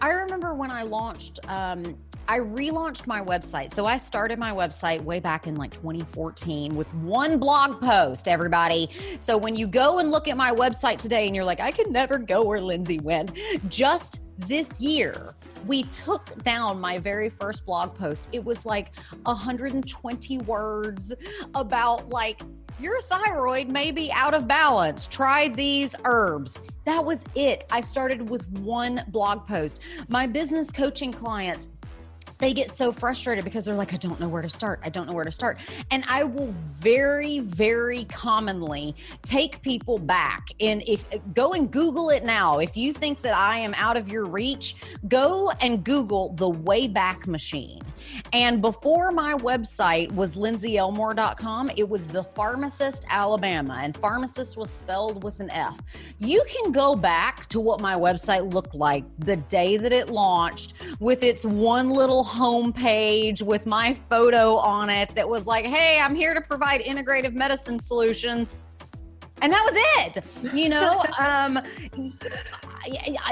I 0.00 0.10
remember 0.10 0.54
when 0.54 0.70
I 0.70 0.82
launched, 0.82 1.40
um, 1.48 1.96
I 2.28 2.38
relaunched 2.38 3.06
my 3.06 3.20
website. 3.20 3.72
So 3.74 3.86
I 3.86 3.96
started 3.96 4.38
my 4.38 4.52
website 4.52 5.02
way 5.02 5.20
back 5.20 5.46
in 5.46 5.56
like 5.56 5.72
2014 5.72 6.74
with 6.74 6.92
one 6.94 7.38
blog 7.38 7.80
post, 7.80 8.28
everybody. 8.28 8.88
So 9.18 9.36
when 9.36 9.54
you 9.54 9.66
go 9.66 9.98
and 9.98 10.10
look 10.10 10.28
at 10.28 10.36
my 10.36 10.52
website 10.52 10.98
today 10.98 11.26
and 11.26 11.34
you're 11.34 11.44
like, 11.44 11.60
I 11.60 11.70
can 11.70 11.92
never 11.92 12.18
go 12.18 12.44
where 12.44 12.60
Lindsay 12.60 13.00
went, 13.00 13.32
just 13.68 14.20
this 14.38 14.80
year, 14.80 15.34
we 15.66 15.84
took 15.84 16.42
down 16.42 16.80
my 16.80 16.98
very 16.98 17.30
first 17.30 17.64
blog 17.64 17.94
post. 17.94 18.28
It 18.32 18.44
was 18.44 18.66
like 18.66 18.92
120 19.24 20.38
words 20.38 21.12
about 21.54 22.08
like 22.08 22.40
your 22.80 23.00
thyroid 23.02 23.68
may 23.68 23.92
be 23.92 24.10
out 24.10 24.34
of 24.34 24.48
balance. 24.48 25.06
Try 25.06 25.48
these 25.48 25.94
herbs. 26.04 26.58
That 26.84 27.04
was 27.04 27.24
it. 27.36 27.64
I 27.70 27.80
started 27.80 28.28
with 28.28 28.48
one 28.58 29.04
blog 29.08 29.46
post. 29.46 29.78
My 30.08 30.26
business 30.26 30.72
coaching 30.72 31.12
clients 31.12 31.68
they 32.42 32.52
get 32.52 32.72
so 32.72 32.90
frustrated 32.90 33.44
because 33.44 33.64
they're 33.64 33.76
like, 33.76 33.94
I 33.94 33.96
don't 33.98 34.18
know 34.18 34.28
where 34.28 34.42
to 34.42 34.48
start. 34.48 34.80
I 34.82 34.88
don't 34.88 35.06
know 35.06 35.12
where 35.12 35.24
to 35.24 35.30
start. 35.30 35.60
And 35.92 36.04
I 36.08 36.24
will 36.24 36.52
very, 36.80 37.38
very 37.38 38.04
commonly 38.06 38.96
take 39.22 39.62
people 39.62 39.96
back. 39.96 40.48
And 40.58 40.82
if 40.88 41.04
go 41.34 41.52
and 41.52 41.70
Google 41.70 42.10
it 42.10 42.24
now, 42.24 42.58
if 42.58 42.76
you 42.76 42.92
think 42.92 43.20
that 43.20 43.36
I 43.36 43.58
am 43.58 43.72
out 43.74 43.96
of 43.96 44.08
your 44.08 44.24
reach, 44.24 44.74
go 45.06 45.50
and 45.60 45.84
Google 45.84 46.32
the 46.34 46.50
Wayback 46.50 47.28
Machine. 47.28 47.80
And 48.32 48.60
before 48.60 49.12
my 49.12 49.34
website 49.34 50.10
was 50.12 50.36
lindsayelmore.com, 50.36 51.70
it 51.76 51.88
was 51.88 52.06
the 52.06 52.24
Pharmacist 52.24 53.04
Alabama, 53.08 53.80
and 53.82 53.96
pharmacist 53.96 54.56
was 54.56 54.70
spelled 54.70 55.22
with 55.22 55.40
an 55.40 55.50
F. 55.50 55.78
You 56.18 56.42
can 56.48 56.72
go 56.72 56.96
back 56.96 57.46
to 57.48 57.60
what 57.60 57.80
my 57.80 57.94
website 57.94 58.52
looked 58.52 58.74
like 58.74 59.04
the 59.18 59.36
day 59.36 59.76
that 59.76 59.92
it 59.92 60.10
launched 60.10 60.74
with 61.00 61.22
its 61.22 61.44
one 61.44 61.90
little 61.90 62.24
homepage 62.32 63.42
with 63.42 63.66
my 63.66 63.94
photo 64.08 64.56
on 64.56 64.88
it 64.88 65.14
that 65.14 65.28
was 65.28 65.46
like, 65.46 65.66
hey, 65.66 66.00
I'm 66.00 66.14
here 66.14 66.32
to 66.32 66.40
provide 66.40 66.80
integrative 66.80 67.34
medicine 67.34 67.78
solutions. 67.78 68.56
And 69.42 69.52
that 69.52 69.64
was 69.64 69.74
it, 69.98 70.54
you 70.54 70.68
know. 70.68 71.04
um, 71.18 71.54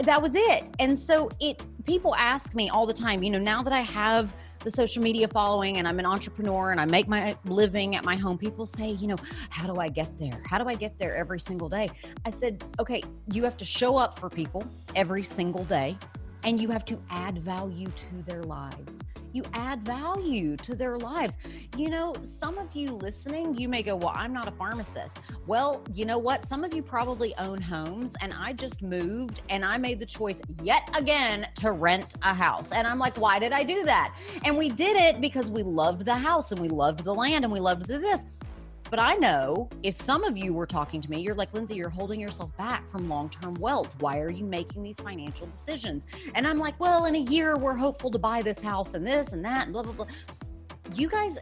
that 0.02 0.20
was 0.20 0.34
it. 0.34 0.70
And 0.78 0.98
so 0.98 1.30
it. 1.40 1.62
People 1.86 2.14
ask 2.14 2.54
me 2.54 2.68
all 2.68 2.84
the 2.84 2.92
time, 2.92 3.22
you 3.22 3.30
know, 3.30 3.38
now 3.38 3.62
that 3.62 3.72
I 3.72 3.80
have 3.80 4.34
the 4.62 4.70
social 4.70 5.02
media 5.02 5.26
following 5.26 5.78
and 5.78 5.88
I'm 5.88 5.98
an 5.98 6.06
entrepreneur 6.06 6.70
and 6.70 6.80
I 6.80 6.84
make 6.84 7.08
my 7.08 7.34
living 7.46 7.96
at 7.96 8.04
my 8.04 8.14
home, 8.16 8.36
people 8.36 8.66
say, 8.66 8.90
you 8.90 9.08
know, 9.08 9.16
how 9.48 9.66
do 9.66 9.80
I 9.80 9.88
get 9.88 10.18
there? 10.18 10.42
How 10.44 10.58
do 10.58 10.68
I 10.68 10.74
get 10.74 10.98
there 10.98 11.16
every 11.16 11.40
single 11.40 11.68
day? 11.68 11.88
I 12.26 12.30
said, 12.30 12.62
okay, 12.78 13.02
you 13.32 13.42
have 13.44 13.56
to 13.56 13.64
show 13.64 13.96
up 13.96 14.18
for 14.18 14.28
people 14.28 14.64
every 14.94 15.22
single 15.22 15.64
day 15.64 15.96
and 16.44 16.61
you 16.61 16.68
have 16.68 16.85
to 16.87 16.98
add 17.11 17.38
value 17.38 17.87
to 17.87 18.22
their 18.26 18.42
lives. 18.42 18.98
You 19.33 19.44
add 19.53 19.83
value 19.83 20.57
to 20.57 20.74
their 20.74 20.98
lives. 20.98 21.38
You 21.76 21.88
know, 21.88 22.14
some 22.22 22.59
of 22.59 22.74
you 22.74 22.88
listening, 22.88 23.57
you 23.57 23.68
may 23.68 23.83
go, 23.83 23.94
Well, 23.94 24.12
I'm 24.14 24.33
not 24.33 24.48
a 24.48 24.50
pharmacist. 24.50 25.20
Well, 25.46 25.85
you 25.94 26.05
know 26.05 26.18
what? 26.18 26.42
Some 26.42 26.64
of 26.64 26.74
you 26.74 26.83
probably 26.83 27.35
own 27.37 27.61
homes, 27.61 28.16
and 28.20 28.33
I 28.33 28.53
just 28.53 28.83
moved 28.83 29.42
and 29.48 29.64
I 29.64 29.79
made 29.79 30.00
the 30.00 30.07
choice 30.07 30.42
yet 30.62 30.90
again 30.94 31.46
to 31.57 31.72
rent 31.72 32.14
a 32.22 32.35
house. 32.35 32.72
And 32.72 32.87
I'm 32.87 32.98
like, 32.98 33.16
Why 33.18 33.38
did 33.38 33.53
I 33.53 33.62
do 33.62 33.85
that? 33.85 34.16
And 34.44 34.59
we 34.59 34.68
did 34.68 34.96
it 34.96 35.20
because 35.20 35.48
we 35.48 35.62
loved 35.62 36.05
the 36.05 36.14
house 36.14 36.50
and 36.50 36.61
we 36.61 36.68
loved 36.68 37.05
the 37.05 37.14
land 37.14 37.44
and 37.44 37.53
we 37.53 37.61
loved 37.61 37.87
the 37.87 37.98
this. 37.98 38.26
But 38.90 38.98
I 38.98 39.14
know 39.14 39.70
if 39.85 39.94
some 39.94 40.24
of 40.24 40.37
you 40.37 40.53
were 40.53 40.66
talking 40.66 41.00
to 41.00 41.09
me, 41.09 41.20
you're 41.20 41.37
like, 41.37 41.55
Lindsay, 41.55 41.76
you're 41.76 41.88
holding 41.88 42.18
yourself 42.18 42.55
back 42.57 42.90
from 42.90 43.09
long 43.09 43.31
term 43.31 43.55
wealth. 43.55 43.94
Why 44.00 44.18
are 44.18 44.31
you 44.31 44.44
making 44.44 44.83
these 44.83 44.98
financial 44.98 45.46
decisions? 45.46 46.09
And 46.35 46.46
I'm 46.46 46.59
like, 46.59 46.79
well, 46.81 47.05
in 47.05 47.14
a 47.14 47.20
year, 47.20 47.57
we're 47.57 47.76
hopeful 47.76 48.11
to 48.11 48.18
buy 48.18 48.42
this 48.42 48.61
house 48.61 48.94
and 48.94 49.07
this 49.07 49.33
and 49.33 49.44
that 49.44 49.64
and 49.64 49.72
blah, 49.72 49.85
blah, 49.85 49.92
blah. 49.92 50.07
You 50.94 51.09
guys, 51.09 51.38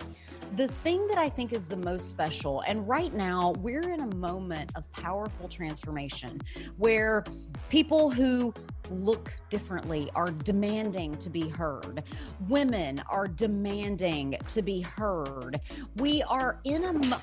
the 0.56 0.68
thing 0.68 1.06
that 1.08 1.16
I 1.16 1.30
think 1.30 1.54
is 1.54 1.64
the 1.64 1.76
most 1.76 2.10
special, 2.10 2.60
and 2.66 2.86
right 2.86 3.14
now 3.14 3.54
we're 3.60 3.88
in 3.92 4.00
a 4.00 4.16
moment 4.16 4.72
of 4.74 4.90
powerful 4.92 5.48
transformation 5.48 6.40
where 6.76 7.24
people 7.70 8.10
who 8.10 8.52
look 8.90 9.32
differently 9.50 10.10
are 10.14 10.30
demanding 10.30 11.16
to 11.18 11.30
be 11.30 11.48
heard. 11.48 12.02
Women 12.48 13.02
are 13.10 13.28
demanding 13.28 14.36
to 14.48 14.62
be 14.62 14.80
heard. 14.80 15.60
We 15.96 16.22
are 16.24 16.60
in 16.64 16.84
a 16.84 17.20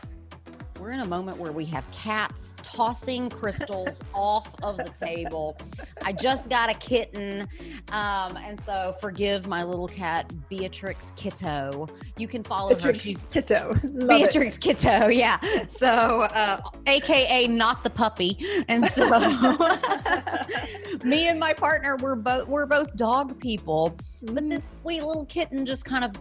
we're 0.79 0.91
in 0.91 0.99
a 0.99 1.07
moment 1.07 1.37
where 1.37 1.51
we 1.51 1.65
have 1.65 1.89
cats 1.91 2.53
tossing 2.61 3.29
crystals 3.29 4.01
off 4.13 4.51
of 4.61 4.77
the 4.77 4.91
table. 4.99 5.57
I 6.03 6.11
just 6.11 6.49
got 6.49 6.69
a 6.69 6.77
kitten. 6.77 7.47
Um, 7.91 8.37
and 8.37 8.59
so 8.59 8.95
forgive 8.99 9.47
my 9.47 9.63
little 9.63 9.87
cat, 9.87 10.31
Beatrix 10.49 11.13
Kiddo. 11.15 11.87
You 12.17 12.27
can 12.27 12.43
follow 12.43 12.75
Beatrix 12.75 12.97
her. 12.97 13.03
She's 13.03 13.23
Kiddo. 13.23 13.77
Love 13.83 14.09
Beatrix 14.09 14.57
it. 14.57 14.61
Kiddo. 14.61 15.07
Yeah. 15.07 15.37
So, 15.67 15.87
uh, 15.87 16.61
AKA 16.87 17.47
not 17.47 17.83
the 17.83 17.89
puppy. 17.89 18.37
And 18.67 18.85
so 18.85 19.07
me 21.03 21.27
and 21.29 21.39
my 21.39 21.53
partner, 21.53 21.97
we're 21.97 22.15
both, 22.15 22.47
we're 22.47 22.65
both 22.65 22.95
dog 22.95 23.39
people, 23.39 23.95
but 24.21 24.43
mm. 24.43 24.49
this 24.49 24.77
sweet 24.81 25.03
little 25.03 25.25
kitten 25.25 25.65
just 25.65 25.85
kind 25.85 26.03
of 26.03 26.11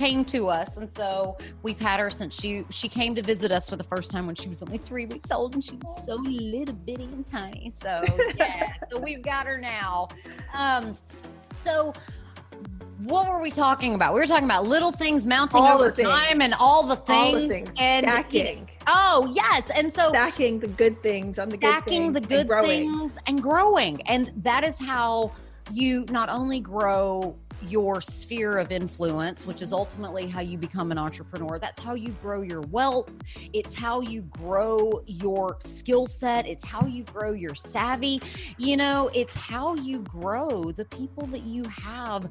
came 0.00 0.24
to 0.24 0.48
us 0.48 0.78
and 0.78 0.88
so 0.96 1.36
we've 1.62 1.78
had 1.78 2.00
her 2.00 2.08
since 2.08 2.34
she 2.34 2.64
she 2.70 2.88
came 2.88 3.14
to 3.14 3.20
visit 3.20 3.52
us 3.52 3.68
for 3.68 3.76
the 3.76 3.84
first 3.84 4.10
time 4.10 4.24
when 4.24 4.34
she 4.34 4.48
was 4.48 4.62
only 4.62 4.78
three 4.78 5.04
weeks 5.04 5.30
old 5.30 5.52
and 5.52 5.62
she 5.62 5.76
was 5.76 6.06
so 6.06 6.14
little 6.14 6.74
bitty 6.74 7.04
and 7.04 7.26
tiny 7.26 7.70
so 7.70 8.02
yeah 8.38 8.72
so 8.90 8.98
we've 8.98 9.20
got 9.20 9.44
her 9.44 9.58
now 9.58 10.08
um 10.54 10.96
so 11.54 11.92
what 13.04 13.26
were 13.26 13.40
we 13.40 13.50
talking 13.50 13.94
about? 13.94 14.12
We 14.12 14.20
were 14.20 14.26
talking 14.26 14.44
about 14.44 14.66
little 14.66 14.92
things 14.92 15.24
mounting 15.24 15.62
all 15.62 15.80
over 15.80 15.90
time 15.90 16.42
and 16.42 16.52
all 16.52 16.86
the 16.86 16.96
things, 16.96 17.16
all 17.16 17.32
the 17.32 17.48
things. 17.48 17.74
and 17.80 18.04
stacking. 18.04 18.68
Oh 18.86 19.32
yes, 19.32 19.70
and 19.74 19.90
so 19.90 20.10
stacking 20.10 20.58
the 20.58 20.68
good 20.68 21.02
things 21.02 21.38
on 21.38 21.48
the 21.48 21.56
stacking 21.56 22.12
good 22.12 22.26
things, 22.26 22.28
the 22.28 22.44
good 22.44 22.50
and 22.50 22.66
things 22.66 23.18
and 23.26 23.42
growing, 23.42 24.02
and 24.02 24.32
that 24.36 24.64
is 24.64 24.78
how 24.78 25.32
you 25.72 26.04
not 26.10 26.28
only 26.28 26.60
grow 26.60 27.36
your 27.68 28.00
sphere 28.00 28.58
of 28.58 28.72
influence, 28.72 29.46
which 29.46 29.60
is 29.60 29.72
ultimately 29.72 30.26
how 30.26 30.40
you 30.40 30.56
become 30.56 30.90
an 30.90 30.98
entrepreneur. 30.98 31.58
That's 31.58 31.78
how 31.78 31.94
you 31.94 32.10
grow 32.22 32.42
your 32.42 32.62
wealth. 32.62 33.10
It's 33.52 33.74
how 33.74 34.00
you 34.00 34.22
grow 34.22 35.02
your 35.06 35.56
skill 35.60 36.06
set. 36.06 36.46
It's 36.46 36.64
how 36.64 36.86
you 36.86 37.04
grow 37.04 37.32
your 37.32 37.54
savvy. 37.54 38.22
You 38.56 38.76
know, 38.76 39.10
it's 39.14 39.34
how 39.34 39.74
you 39.76 39.98
grow 40.00 40.72
the 40.72 40.86
people 40.86 41.26
that 41.28 41.42
you 41.42 41.62
have 41.64 42.30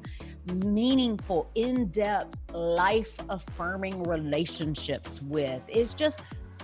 meaningful, 0.64 1.48
in 1.54 1.86
depth, 1.88 2.38
life 2.52 3.16
affirming 3.28 4.02
relationships 4.04 5.22
with. 5.22 5.62
Is 5.68 5.94
just 5.94 6.22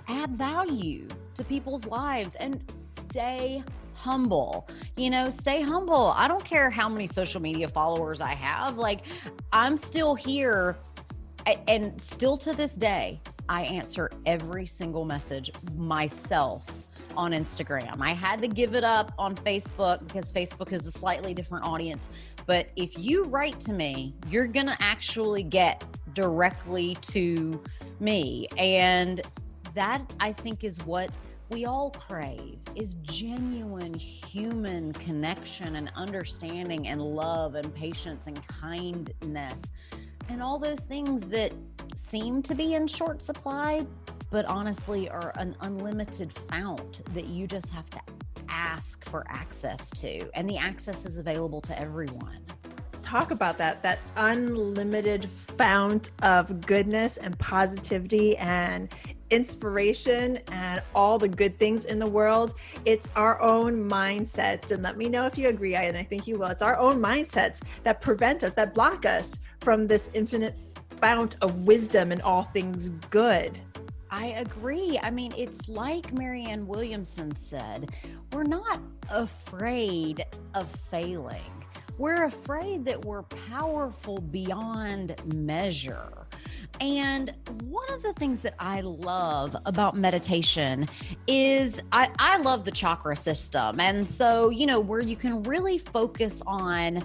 add 0.09 0.31
value 0.31 1.07
to 1.35 1.45
people's 1.45 1.87
lives 1.87 2.35
and 2.37 2.63
stay 2.71 3.63
humble. 3.97 4.69
You 4.97 5.11
know, 5.11 5.31
stay 5.31 5.63
humble. 5.63 6.13
I 6.17 6.29
don't 6.29 6.45
care 6.45 6.71
how 6.71 6.89
many 6.89 7.07
social 7.07 7.41
media 7.41 7.69
followers 7.69 8.21
I 8.21 8.35
have. 8.35 8.77
Like, 8.77 9.07
I'm 9.53 9.77
still 9.77 10.15
here. 10.15 10.77
And 11.69 12.01
still 12.01 12.37
to 12.39 12.53
this 12.53 12.75
day, 12.75 13.21
I 13.49 13.63
answer 13.63 14.11
every 14.27 14.67
single 14.67 15.05
message 15.05 15.51
myself 15.75 16.67
on 17.17 17.33
Instagram. 17.33 17.97
I 18.01 18.13
had 18.13 18.43
to 18.43 18.49
give 18.49 18.75
it 18.75 18.85
up 18.85 19.13
on 19.17 19.35
Facebook 19.35 20.07
because 20.07 20.33
Facebook 20.33 20.73
is 20.73 20.87
a 20.87 20.93
slightly 20.93 21.33
different 21.35 21.65
audience. 21.65 22.11
But 22.47 22.71
if 22.77 22.99
you 22.99 23.25
write 23.25 23.59
to 23.61 23.73
me, 23.73 24.15
you're 24.29 24.47
going 24.47 24.67
to 24.67 24.77
actually 24.81 25.43
get 25.45 25.85
directly 26.15 26.97
to 27.03 27.63
me. 28.01 28.49
And 28.59 29.23
that 29.75 30.03
I 30.21 30.33
think 30.33 30.65
is 30.65 30.79
what 30.85 31.11
we 31.49 31.65
all 31.65 31.91
crave 31.91 32.59
is 32.75 32.95
genuine 33.03 33.95
human 33.95 34.93
connection 34.93 35.77
and 35.77 35.91
understanding 35.95 36.89
and 36.89 37.01
love 37.01 37.55
and 37.55 37.75
patience 37.75 38.27
and 38.27 38.47
kindness 38.49 39.63
and 40.29 40.43
all 40.43 40.59
those 40.59 40.85
things 40.85 41.23
that 41.23 41.53
seem 41.95 42.43
to 42.43 42.55
be 42.55 42.75
in 42.75 42.87
short 42.87 43.23
supply 43.23 43.87
but 44.31 44.45
honestly 44.47 45.09
are 45.09 45.33
an 45.37 45.57
unlimited 45.61 46.33
fount 46.49 47.03
that 47.15 47.27
you 47.27 47.47
just 47.47 47.71
have 47.71 47.89
to 47.91 48.01
ask 48.49 49.05
for 49.05 49.25
access 49.29 49.91
to. 49.91 50.29
And 50.35 50.49
the 50.49 50.57
access 50.57 51.07
is 51.07 51.19
available 51.19 51.61
to 51.63 51.79
everyone. 51.79 52.41
Talk 53.03 53.31
about 53.31 53.57
that 53.59 53.83
that 53.83 54.01
unlimited 54.17 55.31
fount 55.31 56.11
of 56.23 56.61
goodness 56.67 57.19
and 57.19 57.39
positivity 57.39 58.37
and 58.39 58.89
inspiration 59.31 60.39
and 60.51 60.83
all 60.95 61.19
the 61.19 61.29
good 61.29 61.59
things 61.59 61.85
in 61.85 61.99
the 61.99 62.07
world. 62.07 62.55
It's 62.85 63.09
our 63.17 63.41
own 63.41 63.89
mindsets. 63.89 64.71
And 64.71 64.83
let 64.83 64.97
me 64.97 65.09
know 65.09 65.27
if 65.27 65.37
you 65.39 65.49
agree, 65.49 65.75
and 65.75 65.97
I 65.97 66.05
think 66.05 66.27
you 66.27 66.39
will. 66.39 66.49
It's 66.49 66.63
our 66.63 66.77
own 66.79 67.01
mindsets 67.01 67.63
that 67.83 68.01
prevent 68.01 68.45
us, 68.45 68.55
that 68.55 68.75
block 68.75 69.07
us 69.07 69.41
from 69.61 69.87
this 69.87 70.11
infinite 70.15 70.57
fount 71.01 71.37
of 71.43 71.67
wisdom 71.67 72.13
and 72.13 72.23
all 72.23 72.43
things 72.43 72.91
good. 73.11 73.59
I 74.11 74.27
agree. 74.27 74.99
I 75.03 75.11
mean, 75.11 75.33
it's 75.37 75.69
like 75.69 76.13
Marianne 76.13 76.67
Williamson 76.67 77.35
said 77.37 77.91
we're 78.33 78.45
not 78.45 78.81
afraid 79.11 80.25
of 80.55 80.71
failing. 80.91 81.56
We're 81.99 82.25
afraid 82.25 82.85
that 82.85 83.05
we're 83.05 83.23
powerful 83.23 84.19
beyond 84.19 85.15
measure. 85.35 86.27
And 86.81 87.33
one 87.65 87.91
of 87.91 88.03
the 88.03 88.13
things 88.13 88.43
that 88.43 88.55
I 88.59 88.83
love 88.83 89.57
about 89.65 89.97
meditation 89.97 90.89
is 91.27 91.83
I, 91.93 92.11
I 92.19 92.37
love 92.39 92.67
the 92.67 92.71
chakra 92.71 93.17
system. 93.17 93.81
And 93.81 94.07
so, 94.07 94.51
you 94.51 94.67
know, 94.67 94.79
where 94.79 95.01
you 95.01 95.17
can 95.17 95.43
really 95.45 95.79
focus 95.79 96.43
on 96.47 97.03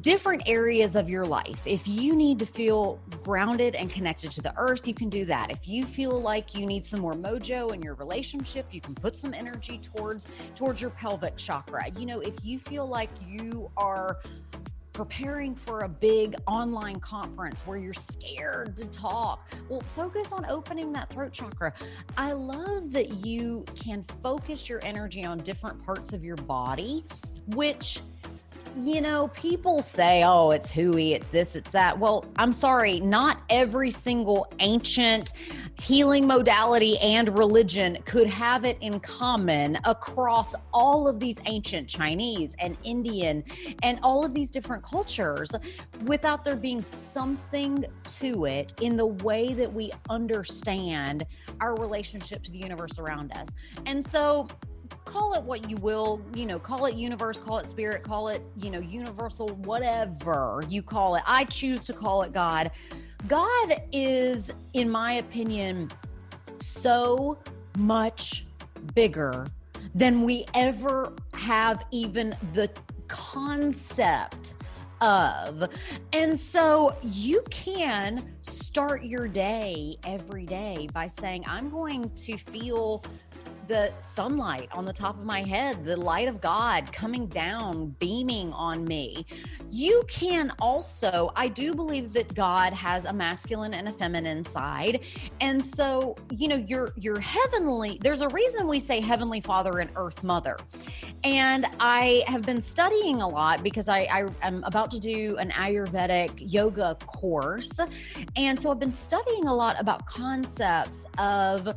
different 0.00 0.42
areas 0.46 0.96
of 0.96 1.10
your 1.10 1.26
life. 1.26 1.60
If 1.66 1.86
you 1.86 2.14
need 2.14 2.38
to 2.38 2.46
feel 2.46 2.98
grounded 3.22 3.74
and 3.74 3.90
connected 3.90 4.30
to 4.32 4.40
the 4.40 4.54
earth, 4.56 4.88
you 4.88 4.94
can 4.94 5.10
do 5.10 5.24
that. 5.26 5.50
If 5.50 5.68
you 5.68 5.84
feel 5.84 6.18
like 6.20 6.54
you 6.54 6.64
need 6.64 6.84
some 6.84 7.00
more 7.00 7.14
mojo 7.14 7.74
in 7.74 7.82
your 7.82 7.94
relationship, 7.94 8.66
you 8.70 8.80
can 8.80 8.94
put 8.94 9.16
some 9.16 9.34
energy 9.34 9.78
towards 9.78 10.28
towards 10.54 10.80
your 10.80 10.90
pelvic 10.90 11.36
chakra. 11.36 11.90
You 11.90 12.06
know, 12.06 12.20
if 12.20 12.34
you 12.42 12.58
feel 12.58 12.86
like 12.86 13.10
you 13.26 13.70
are 13.76 14.18
preparing 14.92 15.54
for 15.54 15.82
a 15.82 15.88
big 15.88 16.34
online 16.46 17.00
conference 17.00 17.66
where 17.66 17.78
you're 17.78 17.94
scared 17.94 18.76
to 18.76 18.86
talk. 18.86 19.50
Well, 19.70 19.82
focus 19.96 20.32
on 20.32 20.44
opening 20.46 20.92
that 20.92 21.08
throat 21.08 21.32
chakra. 21.32 21.72
I 22.16 22.32
love 22.32 22.92
that 22.92 23.24
you 23.24 23.64
can 23.74 24.04
focus 24.22 24.68
your 24.68 24.84
energy 24.84 25.24
on 25.24 25.38
different 25.38 25.82
parts 25.82 26.12
of 26.12 26.22
your 26.22 26.36
body, 26.36 27.06
which 27.48 28.00
you 28.76 29.00
know, 29.00 29.28
people 29.28 29.82
say, 29.82 30.22
oh, 30.24 30.50
it's 30.50 30.68
hooey, 30.68 31.12
it's 31.12 31.28
this, 31.28 31.56
it's 31.56 31.70
that. 31.70 31.98
Well, 31.98 32.24
I'm 32.36 32.52
sorry, 32.52 33.00
not 33.00 33.42
every 33.50 33.90
single 33.90 34.50
ancient 34.60 35.34
healing 35.80 36.26
modality 36.26 36.98
and 36.98 37.36
religion 37.36 37.98
could 38.04 38.28
have 38.28 38.64
it 38.64 38.78
in 38.80 39.00
common 39.00 39.78
across 39.84 40.54
all 40.72 41.08
of 41.08 41.18
these 41.18 41.38
ancient 41.46 41.88
Chinese 41.88 42.54
and 42.58 42.76
Indian 42.84 43.44
and 43.82 43.98
all 44.02 44.24
of 44.24 44.32
these 44.32 44.50
different 44.50 44.82
cultures 44.82 45.50
without 46.04 46.44
there 46.44 46.56
being 46.56 46.82
something 46.82 47.84
to 48.04 48.44
it 48.44 48.72
in 48.80 48.96
the 48.96 49.06
way 49.06 49.54
that 49.54 49.72
we 49.72 49.90
understand 50.08 51.26
our 51.60 51.74
relationship 51.76 52.42
to 52.42 52.50
the 52.50 52.58
universe 52.58 52.98
around 52.98 53.32
us. 53.32 53.48
And 53.86 54.06
so, 54.06 54.48
call 55.04 55.34
it 55.34 55.42
what 55.42 55.68
you 55.68 55.76
will, 55.76 56.20
you 56.34 56.46
know, 56.46 56.58
call 56.58 56.86
it 56.86 56.94
universe, 56.94 57.40
call 57.40 57.58
it 57.58 57.66
spirit, 57.66 58.02
call 58.02 58.28
it, 58.28 58.42
you 58.56 58.70
know, 58.70 58.80
universal, 58.80 59.48
whatever 59.48 60.64
you 60.68 60.82
call 60.82 61.16
it. 61.16 61.22
I 61.26 61.44
choose 61.44 61.84
to 61.84 61.92
call 61.92 62.22
it 62.22 62.32
God. 62.32 62.70
God 63.28 63.82
is, 63.92 64.52
in 64.74 64.90
my 64.90 65.14
opinion, 65.14 65.90
so 66.60 67.38
much 67.76 68.46
bigger 68.94 69.46
than 69.94 70.22
we 70.22 70.46
ever 70.54 71.12
have 71.34 71.84
even 71.90 72.36
the 72.52 72.70
concept 73.08 74.54
of. 75.00 75.68
And 76.12 76.38
so 76.38 76.96
you 77.02 77.42
can 77.50 78.32
start 78.40 79.04
your 79.04 79.28
day 79.28 79.96
every 80.04 80.46
day 80.46 80.88
by 80.92 81.08
saying, 81.08 81.44
I'm 81.46 81.68
going 81.68 82.08
to 82.10 82.36
feel 82.38 83.04
the 83.68 83.92
sunlight 83.98 84.68
on 84.72 84.84
the 84.84 84.92
top 84.92 85.18
of 85.18 85.24
my 85.24 85.42
head, 85.42 85.84
the 85.84 85.96
light 85.96 86.28
of 86.28 86.40
God 86.40 86.92
coming 86.92 87.26
down, 87.26 87.94
beaming 87.98 88.52
on 88.52 88.84
me. 88.84 89.26
You 89.70 90.04
can 90.08 90.52
also, 90.58 91.30
I 91.36 91.48
do 91.48 91.74
believe 91.74 92.12
that 92.12 92.34
God 92.34 92.72
has 92.72 93.04
a 93.04 93.12
masculine 93.12 93.74
and 93.74 93.88
a 93.88 93.92
feminine 93.92 94.44
side. 94.44 95.04
And 95.40 95.64
so, 95.64 96.16
you 96.30 96.48
know, 96.48 96.56
your 96.56 96.92
your 96.96 97.18
heavenly, 97.20 97.98
there's 98.02 98.20
a 98.20 98.28
reason 98.28 98.66
we 98.68 98.80
say 98.80 99.00
heavenly 99.00 99.40
father 99.40 99.78
and 99.78 99.90
earth 99.96 100.24
mother. 100.24 100.56
And 101.24 101.66
I 101.78 102.24
have 102.26 102.42
been 102.42 102.60
studying 102.60 103.22
a 103.22 103.28
lot 103.28 103.62
because 103.62 103.88
I, 103.88 104.00
I 104.10 104.26
am 104.46 104.64
about 104.64 104.90
to 104.90 104.98
do 104.98 105.36
an 105.38 105.50
Ayurvedic 105.50 106.32
yoga 106.36 106.96
course. 107.06 107.78
And 108.36 108.58
so 108.58 108.70
I've 108.70 108.80
been 108.80 108.92
studying 108.92 109.46
a 109.46 109.54
lot 109.54 109.80
about 109.80 110.04
concepts 110.06 111.04
of 111.18 111.74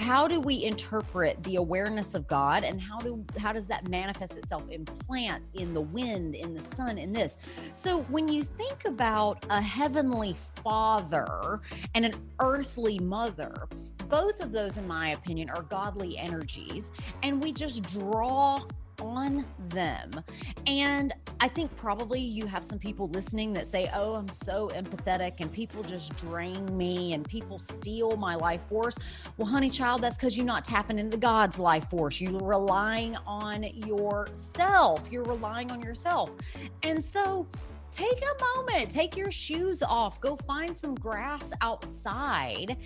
how 0.00 0.26
do 0.26 0.40
we 0.40 0.64
interpret 0.64 1.42
the 1.44 1.56
awareness 1.56 2.14
of 2.14 2.26
God 2.26 2.64
and 2.64 2.80
how 2.80 2.98
do 2.98 3.22
how 3.38 3.52
does 3.52 3.66
that 3.66 3.86
manifest 3.88 4.38
itself 4.38 4.62
in 4.70 4.86
plants, 4.86 5.50
in 5.50 5.74
the 5.74 5.82
wind, 5.82 6.34
in 6.34 6.54
the 6.54 6.62
sun, 6.74 6.96
in 6.96 7.12
this? 7.12 7.36
So 7.74 8.00
when 8.04 8.26
you 8.26 8.42
think 8.42 8.86
about 8.86 9.44
a 9.50 9.60
heavenly 9.60 10.34
father 10.64 11.60
and 11.94 12.06
an 12.06 12.14
earthly 12.40 12.98
mother, 12.98 13.68
both 14.08 14.40
of 14.40 14.52
those 14.52 14.78
in 14.78 14.86
my 14.86 15.10
opinion 15.10 15.50
are 15.50 15.62
godly 15.64 16.16
energies 16.16 16.92
and 17.22 17.42
we 17.42 17.52
just 17.52 17.82
draw 17.82 18.62
on 19.00 19.44
them. 19.68 20.10
And 20.66 21.14
I 21.40 21.48
think 21.48 21.74
probably 21.76 22.20
you 22.20 22.46
have 22.46 22.64
some 22.64 22.78
people 22.78 23.08
listening 23.08 23.52
that 23.54 23.66
say, 23.66 23.90
Oh, 23.94 24.14
I'm 24.14 24.28
so 24.28 24.68
empathetic 24.68 25.40
and 25.40 25.52
people 25.52 25.82
just 25.82 26.14
drain 26.16 26.76
me 26.76 27.14
and 27.14 27.26
people 27.28 27.58
steal 27.58 28.16
my 28.16 28.34
life 28.34 28.60
force. 28.68 28.96
Well, 29.36 29.48
honey 29.48 29.70
child, 29.70 30.02
that's 30.02 30.16
because 30.16 30.36
you're 30.36 30.46
not 30.46 30.64
tapping 30.64 30.98
into 30.98 31.16
God's 31.16 31.58
life 31.58 31.88
force. 31.88 32.20
You're 32.20 32.38
relying 32.40 33.16
on 33.26 33.64
yourself. 33.86 35.02
You're 35.10 35.24
relying 35.24 35.70
on 35.70 35.80
yourself. 35.80 36.30
And 36.82 37.02
so, 37.02 37.46
take 37.90 38.22
a 38.22 38.44
moment, 38.56 38.90
take 38.90 39.16
your 39.16 39.30
shoes 39.30 39.82
off, 39.82 40.20
go 40.20 40.36
find 40.46 40.76
some 40.76 40.94
grass 40.94 41.52
outside, 41.60 42.76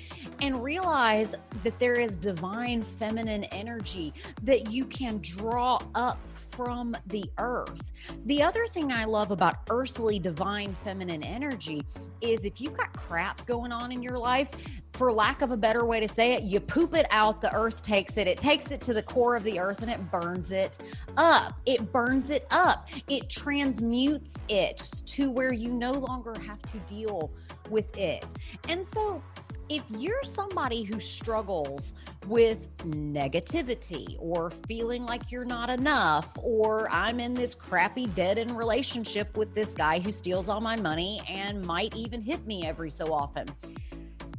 and 0.40 0.62
realize 0.62 1.34
that 1.62 1.78
there 1.78 1.94
is 1.94 2.16
divine 2.16 2.82
feminine 2.82 3.44
energy 3.44 4.12
that 4.42 4.70
you 4.70 4.84
can 4.86 5.18
draw 5.22 5.78
up 5.94 6.18
from 6.34 6.94
the 7.06 7.24
earth. 7.38 7.92
The 8.26 8.42
other 8.42 8.66
thing 8.66 8.92
I 8.92 9.04
love 9.04 9.30
about 9.30 9.56
earthly 9.70 10.18
divine 10.18 10.76
feminine 10.84 11.22
energy 11.22 11.84
is 12.24 12.44
if 12.44 12.60
you've 12.60 12.76
got 12.76 12.92
crap 12.92 13.44
going 13.46 13.72
on 13.72 13.92
in 13.92 14.02
your 14.02 14.18
life, 14.18 14.50
for 14.94 15.12
lack 15.12 15.42
of 15.42 15.50
a 15.50 15.56
better 15.56 15.84
way 15.84 15.98
to 16.00 16.08
say 16.08 16.34
it, 16.34 16.44
you 16.44 16.60
poop 16.60 16.94
it 16.94 17.06
out, 17.10 17.40
the 17.40 17.52
earth 17.54 17.82
takes 17.82 18.16
it. 18.16 18.28
It 18.28 18.38
takes 18.38 18.70
it 18.70 18.80
to 18.82 18.94
the 18.94 19.02
core 19.02 19.36
of 19.36 19.42
the 19.42 19.58
earth 19.58 19.82
and 19.82 19.90
it 19.90 20.10
burns 20.10 20.52
it 20.52 20.78
up. 21.16 21.60
It 21.66 21.92
burns 21.92 22.30
it 22.30 22.46
up. 22.50 22.88
It 23.08 23.28
transmutes 23.28 24.36
it 24.48 24.78
to 25.06 25.30
where 25.30 25.52
you 25.52 25.70
no 25.70 25.92
longer 25.92 26.34
have 26.46 26.62
to 26.62 26.78
deal 26.80 27.30
with 27.70 27.96
it. 27.96 28.32
And 28.68 28.86
so 28.86 29.22
if 29.68 29.82
you're 29.88 30.22
somebody 30.24 30.82
who 30.82 31.00
struggles 31.00 31.94
with 32.26 32.76
negativity 32.78 34.16
or 34.18 34.50
feeling 34.66 35.04
like 35.06 35.30
you're 35.30 35.44
not 35.44 35.70
enough, 35.70 36.28
or 36.42 36.90
I'm 36.90 37.20
in 37.20 37.34
this 37.34 37.54
crappy 37.54 38.06
dead 38.06 38.38
end 38.38 38.56
relationship 38.56 39.36
with 39.36 39.54
this 39.54 39.74
guy 39.74 40.00
who 40.00 40.12
steals 40.12 40.48
all 40.48 40.60
my 40.60 40.76
money 40.76 41.20
and 41.28 41.64
might 41.64 41.94
even 41.96 42.20
hit 42.20 42.46
me 42.46 42.66
every 42.66 42.90
so 42.90 43.12
often, 43.12 43.46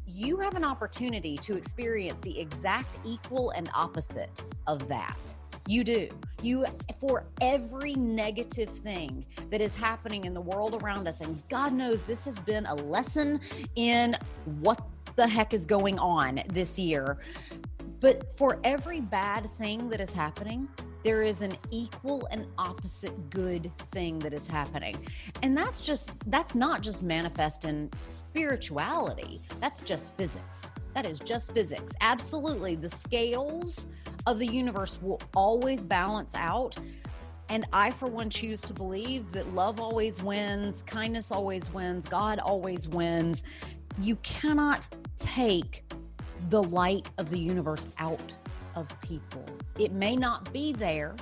you 0.07 0.38
have 0.38 0.55
an 0.55 0.63
opportunity 0.63 1.38
to 1.38 1.55
experience 1.55 2.19
the 2.21 2.39
exact 2.39 2.97
equal 3.03 3.51
and 3.51 3.69
opposite 3.75 4.45
of 4.67 4.88
that. 4.88 5.33
You 5.67 5.83
do. 5.83 6.09
You, 6.43 6.65
for 6.99 7.25
every 7.41 7.95
negative 7.95 8.69
thing 8.69 9.25
that 9.49 9.61
is 9.61 9.73
happening 9.73 10.25
in 10.25 10.33
the 10.33 10.41
world 10.41 10.81
around 10.83 11.07
us, 11.07 11.21
and 11.21 11.41
God 11.49 11.73
knows 11.73 12.03
this 12.03 12.23
has 12.25 12.38
been 12.39 12.67
a 12.67 12.75
lesson 12.75 13.41
in 13.75 14.15
what 14.61 14.79
the 15.15 15.28
heck 15.28 15.54
is 15.54 15.65
going 15.65 15.97
on 15.99 16.43
this 16.49 16.78
year. 16.78 17.17
But 17.99 18.38
for 18.38 18.60
every 18.63 19.01
bad 19.01 19.49
thing 19.58 19.89
that 19.89 19.99
is 20.01 20.12
happening, 20.12 20.67
there 21.04 21.21
is 21.21 21.41
an 21.41 21.56
equal 21.69 22.28
and 22.32 22.47
opposite 22.58 23.30
good 23.30 23.71
thing 23.91 24.17
that 24.19 24.34
is 24.34 24.47
happening. 24.47 24.97
And 25.43 25.56
that's 25.56 25.80
just, 25.80 26.13
that's 26.32 26.56
not 26.56 26.82
just 26.82 27.04
manifest 27.04 27.63
in 27.63 27.93
spirituality, 27.93 29.41
that's 29.60 29.82
just 29.82 30.17
physics. 30.17 30.71
That 30.95 31.06
is 31.06 31.19
just 31.19 31.51
physics. 31.54 31.93
Absolutely. 32.01 32.75
The 32.75 32.89
scales 32.89 33.88
of 34.25 34.39
the 34.39 34.47
universe 34.47 34.99
will 35.01 35.21
always 35.36 35.86
balance 35.86 36.34
out. 36.36 36.75
And 37.49 37.67
I, 37.71 37.91
for 37.91 38.08
one, 38.08 38.32
choose 38.32 38.62
to 38.62 38.73
believe 38.73 39.32
that 39.32 39.54
love 39.54 39.80
always 39.80 40.23
wins, 40.23 40.82
kindness 40.82 41.32
always 41.32 41.71
wins, 41.71 42.08
God 42.08 42.39
always 42.39 42.88
wins. 42.88 43.43
You 43.99 44.17
cannot 44.17 44.88
take 45.17 45.84
the 46.49 46.62
light 46.63 47.10
of 47.17 47.29
the 47.29 47.39
universe 47.39 47.86
out 47.97 48.34
of 48.75 48.88
people. 49.01 49.45
It 49.79 49.93
may 49.93 50.15
not 50.15 50.51
be 50.51 50.73
there, 50.73 51.15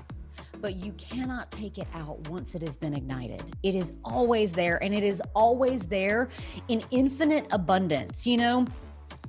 but 0.60 0.76
you 0.76 0.92
cannot 0.94 1.52
take 1.52 1.78
it 1.78 1.88
out 1.94 2.28
once 2.30 2.56
it 2.56 2.62
has 2.62 2.76
been 2.76 2.94
ignited. 2.94 3.44
It 3.64 3.76
is 3.76 3.94
always 4.04 4.54
there, 4.54 4.82
and 4.84 4.94
it 4.94 5.04
is 5.04 5.22
always 5.36 5.86
there 5.86 6.30
in 6.68 6.84
infinite 6.90 7.46
abundance. 7.52 8.26
You 8.26 8.38
know, 8.38 8.66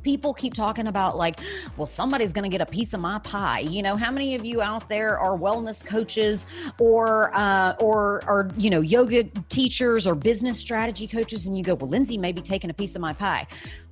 people 0.04 0.32
keep 0.32 0.54
talking 0.54 0.86
about 0.86 1.16
like 1.16 1.40
well 1.76 1.86
somebody's 1.86 2.32
going 2.32 2.48
to 2.48 2.50
get 2.50 2.60
a 2.60 2.70
piece 2.70 2.92
of 2.92 3.00
my 3.00 3.18
pie. 3.20 3.60
You 3.60 3.82
know 3.82 3.96
how 3.96 4.12
many 4.12 4.36
of 4.36 4.44
you 4.44 4.62
out 4.62 4.88
there 4.88 5.18
are 5.18 5.36
wellness 5.36 5.84
coaches 5.84 6.46
or 6.78 7.30
uh, 7.34 7.74
or 7.80 8.22
or 8.28 8.50
you 8.56 8.70
know 8.70 8.82
yoga 8.82 9.24
teachers 9.48 10.06
or 10.06 10.14
business 10.14 10.60
strategy 10.60 11.08
coaches? 11.08 11.46
And 11.46 11.58
you 11.58 11.64
go 11.64 11.74
well 11.74 11.88
lindsay 11.88 12.18
may 12.18 12.30
be 12.30 12.42
taking 12.42 12.70
a 12.70 12.74
piece 12.74 12.94
of 12.94 13.00
my 13.00 13.12
pie. 13.12 13.46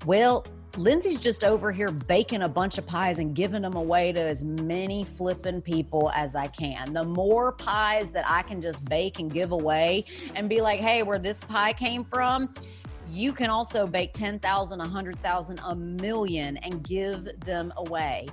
Well 0.06 0.46
Lindsay's 0.78 1.20
just 1.20 1.44
over 1.44 1.70
here 1.70 1.90
baking 1.90 2.42
a 2.42 2.48
bunch 2.48 2.78
of 2.78 2.86
pies 2.86 3.18
and 3.18 3.34
giving 3.34 3.60
them 3.60 3.74
away 3.74 4.10
to 4.12 4.20
as 4.20 4.42
many 4.42 5.04
flipping 5.04 5.60
people 5.60 6.10
as 6.14 6.34
I 6.34 6.46
can. 6.46 6.94
The 6.94 7.04
more 7.04 7.52
pies 7.52 8.10
that 8.12 8.24
I 8.26 8.40
can 8.40 8.62
just 8.62 8.82
bake 8.86 9.18
and 9.18 9.30
give 9.30 9.52
away 9.52 10.06
and 10.34 10.48
be 10.48 10.62
like, 10.62 10.80
hey, 10.80 11.02
where 11.02 11.18
this 11.18 11.44
pie 11.44 11.74
came 11.74 12.04
from, 12.04 12.54
you 13.12 13.34
can 13.34 13.50
also 13.50 13.86
bake 13.86 14.14
10,000, 14.14 14.78
100,000, 14.78 15.60
a 15.64 15.76
million 15.76 16.56
and 16.58 16.82
give 16.82 17.28
them 17.40 17.70
away. 17.76 18.26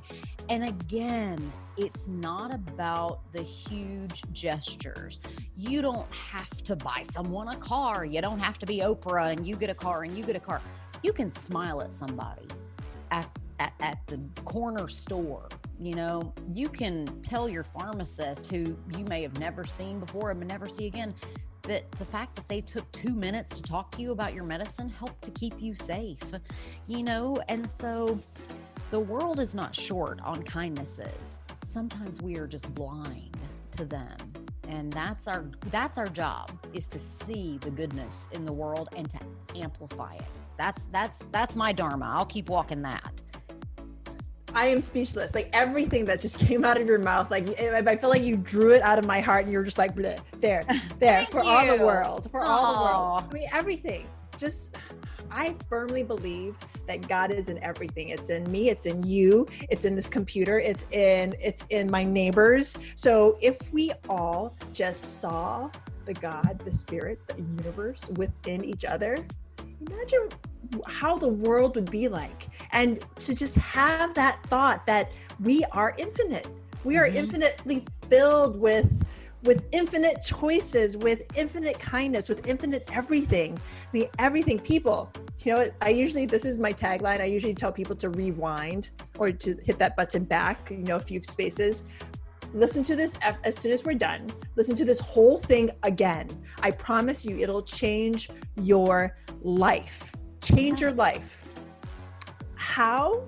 And 0.47 0.63
again, 0.63 1.51
it's 1.75 2.07
not 2.07 2.53
about 2.53 3.19
the 3.33 3.41
huge 3.41 4.23
gestures. 4.31 5.19
You 5.57 5.81
don't 5.81 6.11
have 6.13 6.49
to 6.63 6.77
buy 6.77 7.01
someone 7.01 7.49
a 7.49 7.57
car. 7.57 8.05
You 8.05 8.21
don't 8.21 8.39
have 8.39 8.57
to 8.59 8.65
be 8.65 8.79
Oprah 8.79 9.33
and 9.33 9.45
you 9.45 9.57
get 9.57 9.69
a 9.69 9.75
car 9.75 10.03
and 10.03 10.17
you 10.17 10.23
get 10.23 10.37
a 10.37 10.39
car. 10.39 10.61
You 11.03 11.11
can 11.11 11.29
smile 11.29 11.81
at 11.81 11.91
somebody 11.91 12.47
at, 13.11 13.29
at, 13.59 13.73
at 13.81 13.99
the 14.07 14.19
corner 14.45 14.87
store. 14.87 15.49
You 15.77 15.93
know, 15.93 16.33
you 16.53 16.69
can 16.69 17.05
tell 17.21 17.49
your 17.49 17.63
pharmacist 17.63 18.47
who 18.47 18.77
you 18.97 19.03
may 19.05 19.21
have 19.23 19.37
never 19.39 19.65
seen 19.65 19.99
before 19.99 20.31
and 20.31 20.47
never 20.47 20.69
see 20.69 20.87
again 20.87 21.13
that 21.69 21.89
the 21.99 22.05
fact 22.05 22.35
that 22.35 22.47
they 22.47 22.61
took 22.61 22.91
two 22.91 23.13
minutes 23.13 23.53
to 23.53 23.61
talk 23.61 23.91
to 23.91 24.01
you 24.01 24.11
about 24.11 24.33
your 24.33 24.43
medicine 24.43 24.89
helped 24.89 25.23
to 25.23 25.31
keep 25.31 25.53
you 25.61 25.75
safe, 25.75 26.23
you 26.87 27.03
know? 27.03 27.37
And 27.47 27.67
so 27.69 28.19
the 28.89 28.99
world 28.99 29.39
is 29.39 29.53
not 29.53 29.75
short 29.75 30.19
on 30.23 30.41
kindnesses. 30.41 31.37
Sometimes 31.63 32.23
we 32.23 32.37
are 32.37 32.47
just 32.47 32.73
blind 32.73 33.37
to 33.77 33.85
them. 33.85 34.17
And 34.67 34.91
that's 34.91 35.27
our 35.27 35.45
that's 35.69 35.99
our 35.99 36.07
job 36.07 36.51
is 36.73 36.87
to 36.89 36.99
see 36.99 37.59
the 37.61 37.71
goodness 37.71 38.27
in 38.31 38.45
the 38.45 38.53
world 38.53 38.89
and 38.95 39.07
to 39.11 39.19
amplify 39.55 40.15
it. 40.15 40.25
That's 40.57 40.85
that's 40.91 41.27
that's 41.31 41.55
my 41.55 41.71
dharma. 41.71 42.11
I'll 42.15 42.25
keep 42.25 42.49
walking 42.49 42.81
that. 42.81 43.21
I 44.53 44.67
am 44.67 44.81
speechless. 44.81 45.35
Like 45.35 45.49
everything 45.53 46.05
that 46.05 46.21
just 46.21 46.39
came 46.47 46.65
out 46.65 46.79
of 46.79 46.87
your 46.87 46.99
mouth, 46.99 47.31
like 47.31 47.59
I 47.59 47.95
feel 47.95 48.09
like 48.09 48.23
you 48.23 48.35
drew 48.37 48.71
it 48.71 48.81
out 48.81 48.99
of 48.99 49.05
my 49.05 49.19
heart, 49.19 49.45
and 49.45 49.53
you're 49.53 49.63
just 49.63 49.77
like 49.77 49.95
there, 49.95 50.65
there 50.99 51.27
for 51.31 51.43
you. 51.43 51.49
all 51.49 51.65
the 51.65 51.83
world, 51.83 52.29
for 52.31 52.41
Aww. 52.41 52.47
all 52.47 52.73
the 52.73 52.81
world. 52.81 53.23
I 53.29 53.33
mean, 53.33 53.49
everything. 53.53 54.07
Just, 54.37 54.77
I 55.29 55.55
firmly 55.67 56.03
believe 56.03 56.55
that 56.87 57.07
God 57.07 57.31
is 57.31 57.49
in 57.49 57.61
everything. 57.61 58.09
It's 58.09 58.29
in 58.29 58.49
me. 58.49 58.69
It's 58.69 58.85
in 58.85 59.03
you. 59.03 59.47
It's 59.69 59.85
in 59.85 59.95
this 59.95 60.07
computer. 60.09 60.59
It's 60.59 60.85
in 60.91 61.35
it's 61.41 61.65
in 61.69 61.91
my 61.91 62.03
neighbors. 62.03 62.77
So 62.95 63.37
if 63.41 63.71
we 63.71 63.91
all 64.07 64.55
just 64.73 65.19
saw 65.19 65.69
the 66.05 66.13
God, 66.13 66.61
the 66.65 66.71
Spirit, 66.71 67.19
the 67.27 67.41
universe 67.41 68.09
within 68.15 68.63
each 68.63 68.85
other, 68.85 69.17
imagine 69.87 70.29
how 70.87 71.17
the 71.17 71.27
world 71.27 71.75
would 71.75 71.89
be 71.89 72.07
like. 72.07 72.47
And 72.71 73.03
to 73.19 73.35
just 73.35 73.55
have 73.57 74.13
that 74.15 74.43
thought 74.47 74.85
that 74.85 75.11
we 75.39 75.63
are 75.71 75.95
infinite. 75.97 76.47
We 76.83 76.97
are 76.97 77.07
mm-hmm. 77.07 77.17
infinitely 77.17 77.85
filled 78.09 78.59
with 78.59 79.05
with 79.43 79.63
infinite 79.71 80.21
choices 80.21 80.97
with 80.97 81.23
infinite 81.37 81.79
kindness 81.79 82.27
with 82.27 82.45
infinite 82.45 82.83
everything. 82.91 83.57
I 83.57 83.97
mean 83.97 84.09
everything 84.19 84.59
people. 84.59 85.11
You 85.39 85.53
know 85.53 85.65
i 85.81 85.89
usually 85.89 86.25
this 86.25 86.43
is 86.43 86.59
my 86.59 86.73
tagline. 86.73 87.21
I 87.21 87.25
usually 87.25 87.53
tell 87.53 87.71
people 87.71 87.95
to 87.97 88.09
rewind 88.09 88.91
or 89.17 89.31
to 89.31 89.57
hit 89.63 89.79
that 89.79 89.95
button 89.95 90.25
back 90.25 90.69
you 90.69 90.77
know 90.77 90.97
a 90.97 90.99
few 90.99 91.21
spaces. 91.23 91.85
Listen 92.53 92.83
to 92.83 92.95
this 92.95 93.17
as 93.43 93.57
soon 93.57 93.71
as 93.71 93.85
we're 93.85 93.93
done 93.93 94.29
listen 94.55 94.75
to 94.75 94.83
this 94.83 94.99
whole 94.99 95.37
thing 95.37 95.71
again. 95.83 96.27
I 96.61 96.71
promise 96.71 97.25
you 97.25 97.39
it'll 97.39 97.63
change 97.63 98.29
your 98.57 99.15
life 99.41 100.15
change 100.41 100.81
your 100.81 100.91
life. 100.91 101.47
How 102.55 103.23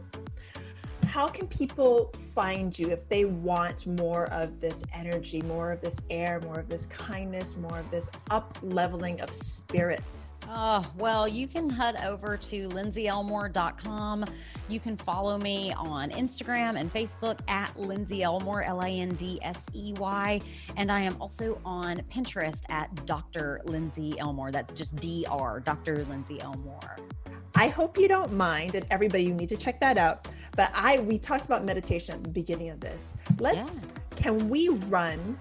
how 1.12 1.28
can 1.28 1.46
people 1.48 2.10
find 2.34 2.78
you 2.80 2.90
if 2.90 3.10
they 3.10 3.26
want 3.26 3.86
more 3.86 4.32
of 4.32 4.62
this 4.62 4.82
energy 4.94 5.42
more 5.42 5.70
of 5.70 5.82
this 5.82 6.00
air 6.10 6.40
more 6.46 6.58
of 6.58 6.70
this 6.70 6.86
kindness 6.86 7.58
more 7.58 7.80
of 7.80 7.92
this 7.92 8.10
up 8.30 8.58
leveling 8.62 9.20
of 9.20 9.34
spirit 9.34 10.02
oh 10.54 10.86
well 10.98 11.28
you 11.28 11.48
can 11.48 11.70
head 11.70 11.96
over 12.06 12.36
to 12.36 12.68
lindseyelmore.com 12.70 14.26
you 14.68 14.80
can 14.80 14.98
follow 14.98 15.38
me 15.38 15.74
on 15.74 16.10
instagram 16.12 16.80
and 16.80 16.92
facebook 16.92 17.40
at 17.48 17.78
lindsey 17.80 18.24
elmore 18.24 18.62
l-i-n-d-s-e-y 18.64 20.42
and 20.78 20.92
i 20.92 21.00
am 21.00 21.16
also 21.22 21.60
on 21.66 21.98
pinterest 22.12 22.64
at 22.70 22.94
dr 23.06 23.62
lindsey 23.66 24.18
elmore 24.20 24.52
that's 24.52 24.74
just 24.74 24.96
dr 24.98 25.62
dr 25.62 26.06
lindsey 26.06 26.42
elmore 26.42 26.98
I 27.56 27.68
hope 27.68 27.98
you 27.98 28.08
don't 28.08 28.34
mind, 28.34 28.76
and 28.76 28.86
everybody, 28.90 29.24
you 29.24 29.34
need 29.34 29.50
to 29.50 29.58
check 29.58 29.80
that 29.82 29.98
out. 29.98 30.28
But 30.56 30.72
I, 30.74 31.00
we 31.02 31.18
talked 31.18 31.46
about 31.46 31.66
meditation 31.66 32.16
at 32.16 32.24
the 32.24 32.30
beginning 32.30 32.70
of 32.70 32.80
this. 32.80 33.16
Let's, 33.40 33.86
yeah. 33.86 34.00
can 34.16 34.50
we 34.50 34.70
run? 34.70 35.38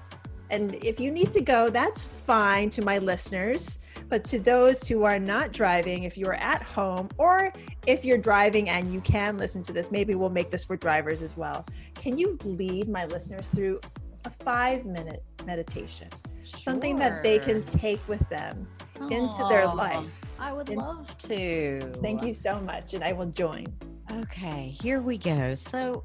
And 0.51 0.75
if 0.77 0.99
you 0.99 1.11
need 1.11 1.31
to 1.33 1.41
go, 1.41 1.71
that's 1.71 2.03
fine 2.03 2.71
to 2.71 2.83
my 2.83 2.99
listeners. 2.99 3.79
But 4.09 4.25
to 4.25 4.41
those 4.41 4.89
who 4.89 5.05
are 5.05 5.21
not 5.21 5.53
driving, 5.53 6.03
if 6.03 6.19
you 6.19 6.27
are 6.27 6.35
at 6.35 6.63
home 6.63 7.09
or 7.17 7.53
if 7.87 8.05
you're 8.05 8.19
driving 8.19 8.69
and 8.69 8.93
you 8.93 9.01
can 9.01 9.39
listen 9.39 9.63
to 9.63 9.73
this, 9.73 9.93
maybe 9.93 10.17
we'll 10.17 10.29
make 10.31 10.51
this 10.51 10.65
for 10.65 10.77
drivers 10.77 11.23
as 11.23 11.37
well. 11.37 11.65
Can 11.95 12.19
you 12.19 12.37
lead 12.45 12.89
my 12.89 13.07
listeners 13.07 13.49
through 13.49 13.81
a 14.25 14.31
five 14.31 14.85
minute 14.85 15.23
meditation? 15.47 16.09
Sure. 16.45 16.59
Something 16.59 16.97
that 16.97 17.23
they 17.23 17.39
can 17.39 17.63
take 17.63 18.07
with 18.09 18.29
them 18.29 18.67
Aww. 18.97 19.13
into 19.13 19.47
their 19.49 19.67
life. 19.67 20.21
I 20.41 20.53
would 20.53 20.69
and 20.71 20.79
love 20.79 21.17
to. 21.19 21.81
Thank 22.03 22.25
you 22.25 22.35
so 22.35 22.61
much, 22.61 22.95
and 22.95 23.05
I 23.05 23.13
will 23.13 23.27
join. 23.27 23.67
Okay, 24.13 24.75
here 24.81 25.01
we 25.01 25.19
go. 25.19 25.55
So, 25.55 26.03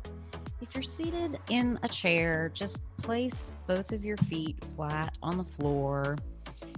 if 0.62 0.74
you're 0.74 0.84
seated 0.84 1.40
in 1.50 1.80
a 1.84 1.88
chair, 1.88 2.50
just 2.54 2.82
place 2.98 3.52
both 3.68 3.92
of 3.92 4.04
your 4.04 4.18
feet 4.18 4.58
flat 4.76 5.18
on 5.22 5.38
the 5.38 5.44
floor. 5.44 6.18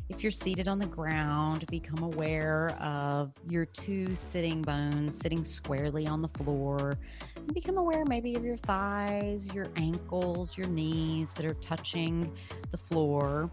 If 0.10 0.24
you're 0.24 0.32
seated 0.32 0.68
on 0.68 0.80
the 0.80 0.88
ground, 0.88 1.68
become 1.68 2.04
aware 2.04 2.72
of 2.80 3.34
your 3.50 3.66
two 3.66 4.16
sitting 4.16 4.62
bones 4.62 5.20
sitting 5.20 5.44
squarely 5.44 6.08
on 6.08 6.22
the 6.22 6.30
floor. 6.30 6.98
And 7.36 7.54
become 7.54 7.78
aware 7.78 8.06
maybe 8.06 8.36
of 8.36 8.44
your 8.44 8.58
thighs, 8.58 9.54
your 9.54 9.68
ankles, 9.76 10.58
your 10.58 10.68
knees 10.68 11.32
that 11.34 11.46
are 11.46 11.54
touching 11.56 12.32
the 12.72 12.78
floor 12.78 13.52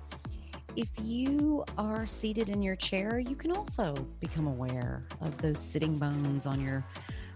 if 0.77 0.89
you 1.03 1.65
are 1.79 2.05
seated 2.05 2.49
in 2.49 2.61
your 2.63 2.77
chair, 2.77 3.19
you 3.19 3.37
can 3.37 3.53
also 3.53 3.95
become 4.21 4.47
aware 4.47 5.05
of 5.21 5.41
those 5.41 5.59
sitting 5.59 5.99
bones 5.99 6.47
on 6.47 6.61
your 6.61 6.85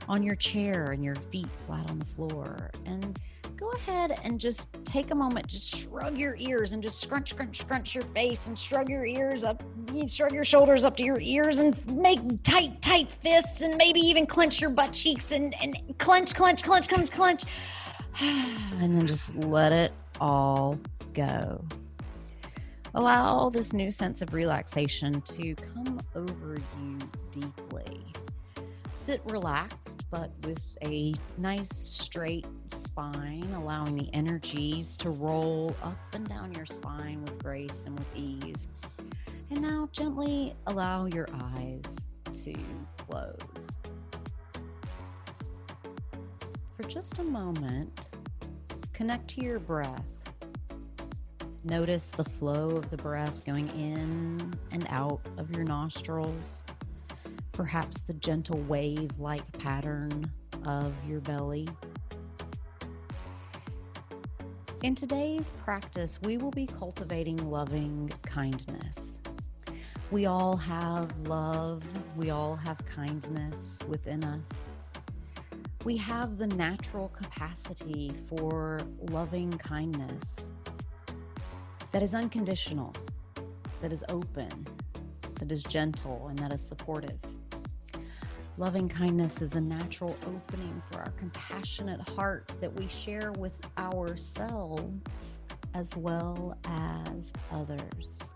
on 0.09 0.23
your 0.23 0.35
chair 0.35 0.93
and 0.93 1.05
your 1.05 1.15
feet 1.15 1.49
flat 1.67 1.89
on 1.91 1.99
the 1.99 2.05
floor. 2.05 2.71
And 2.87 3.19
go 3.57 3.71
ahead 3.71 4.19
and 4.23 4.39
just 4.39 4.73
take 4.85 5.11
a 5.11 5.15
moment, 5.15 5.47
just 5.47 5.75
shrug 5.75 6.17
your 6.17 6.37
ears 6.39 6.73
and 6.73 6.83
just 6.83 7.01
scrunch, 7.01 7.31
scrunch, 7.31 7.61
scrunch 7.61 7.95
your 7.95 8.05
face 8.05 8.47
and 8.47 8.59
shrug 8.59 8.89
your 8.89 9.05
ears 9.05 9.45
up, 9.45 9.63
shrug 10.07 10.33
your 10.33 10.45
shoulders 10.45 10.85
up 10.85 10.97
to 10.97 11.05
your 11.05 11.19
ears 11.21 11.59
and 11.59 11.85
make 11.93 12.21
tight, 12.43 12.81
tight 12.81 13.11
fists 13.11 13.61
and 13.61 13.77
maybe 13.77 14.01
even 14.01 14.27
clench 14.27 14.61
your 14.61 14.71
butt 14.71 14.93
cheeks 14.93 15.33
and, 15.33 15.55
and 15.61 15.77
clench, 15.99 16.35
clench, 16.35 16.63
clench, 16.63 16.89
clench, 16.89 17.11
clench. 17.11 17.45
And 18.81 18.97
then 18.97 19.07
just 19.07 19.35
let 19.37 19.73
it 19.73 19.93
all 20.21 20.79
go. 21.15 21.65
Allow 22.95 23.51
this 23.51 23.73
new 23.73 23.91
sense 23.91 24.23
of 24.23 24.33
relaxation 24.33 25.21
to 25.21 25.55
come 25.55 26.01
over 26.15 26.59
you 26.81 26.99
deeply. 27.31 28.05
Sit 29.09 29.23
relaxed, 29.25 30.05
but 30.11 30.31
with 30.45 30.63
a 30.85 31.15
nice 31.39 31.75
straight 31.75 32.45
spine, 32.71 33.51
allowing 33.57 33.97
the 33.97 34.11
energies 34.13 34.99
to 34.99 35.09
roll 35.09 35.75
up 35.83 35.97
and 36.13 36.29
down 36.29 36.53
your 36.53 36.67
spine 36.67 37.23
with 37.23 37.43
grace 37.43 37.85
and 37.87 37.99
with 37.99 38.09
ease. 38.15 38.69
And 39.49 39.63
now 39.63 39.89
gently 39.93 40.55
allow 40.67 41.07
your 41.07 41.27
eyes 41.55 42.07
to 42.35 42.55
close. 42.99 43.79
For 46.77 46.83
just 46.87 47.19
a 47.19 47.25
moment, 47.25 48.11
connect 48.93 49.27
to 49.29 49.41
your 49.43 49.59
breath 49.59 50.19
Notice 51.65 52.13
the 52.13 52.25
flow 52.25 52.77
of 52.77 52.89
the 52.89 52.97
breath 52.97 53.45
going 53.45 53.69
in 53.71 54.55
and 54.71 54.87
out 54.89 55.21
of 55.37 55.55
your 55.55 55.65
nostrils, 55.65 56.65
perhaps 57.59 58.03
the 58.03 58.13
gentle 58.15 58.61
wave 58.69 59.11
like 59.19 59.43
pattern 59.59 60.31
of 60.65 60.95
your 61.09 61.19
belly. 61.19 61.69
In 64.85 64.95
today's 64.95 65.51
practice, 65.65 66.21
we 66.23 66.37
will 66.37 66.53
be 66.53 66.69
cultivating 66.69 67.37
loving 67.51 68.13
kindness. 68.23 69.19
We 70.13 70.27
all 70.27 70.57
have 70.57 71.11
love, 71.27 71.83
we 72.17 72.31
all 72.31 72.55
have 72.55 72.79
kindness 72.87 73.81
within 73.89 74.23
us. 74.23 74.69
we 75.85 75.97
have 75.97 76.39
the 76.39 76.47
natural 76.49 77.09
capacity 77.09 78.13
for 78.29 78.79
loving 79.11 79.51
kindness 79.53 80.51
that 81.93 82.03
is 82.03 82.15
unconditional, 82.15 82.93
that 83.81 83.93
is 83.93 84.05
open, 84.09 84.67
that 85.37 85.51
is 85.51 85.63
gentle, 85.65 86.27
and 86.29 86.39
that 86.39 86.53
is 86.53 86.63
supportive. 86.63 87.19
Loving 88.59 88.89
kindness 88.89 89.41
is 89.41 89.55
a 89.55 89.61
natural 89.61 90.17
opening 90.27 90.83
for 90.91 90.99
our 90.99 91.13
compassionate 91.13 92.01
heart 92.09 92.57
that 92.61 92.75
we 92.75 92.89
share 92.89 93.31
with 93.39 93.57
ourselves 93.79 95.43
as 95.75 95.97
well 95.97 96.59
as 96.65 97.33
others. 97.53 98.35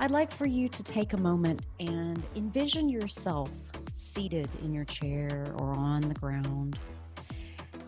I'd 0.00 0.10
like 0.10 0.32
for 0.32 0.46
you 0.46 0.68
to 0.68 0.82
take 0.82 1.12
a 1.12 1.16
moment 1.16 1.62
and 1.78 2.26
envision 2.34 2.88
yourself 2.88 3.52
seated 3.94 4.48
in 4.64 4.74
your 4.74 4.84
chair 4.84 5.54
or 5.58 5.70
on 5.70 6.00
the 6.00 6.14
ground. 6.14 6.76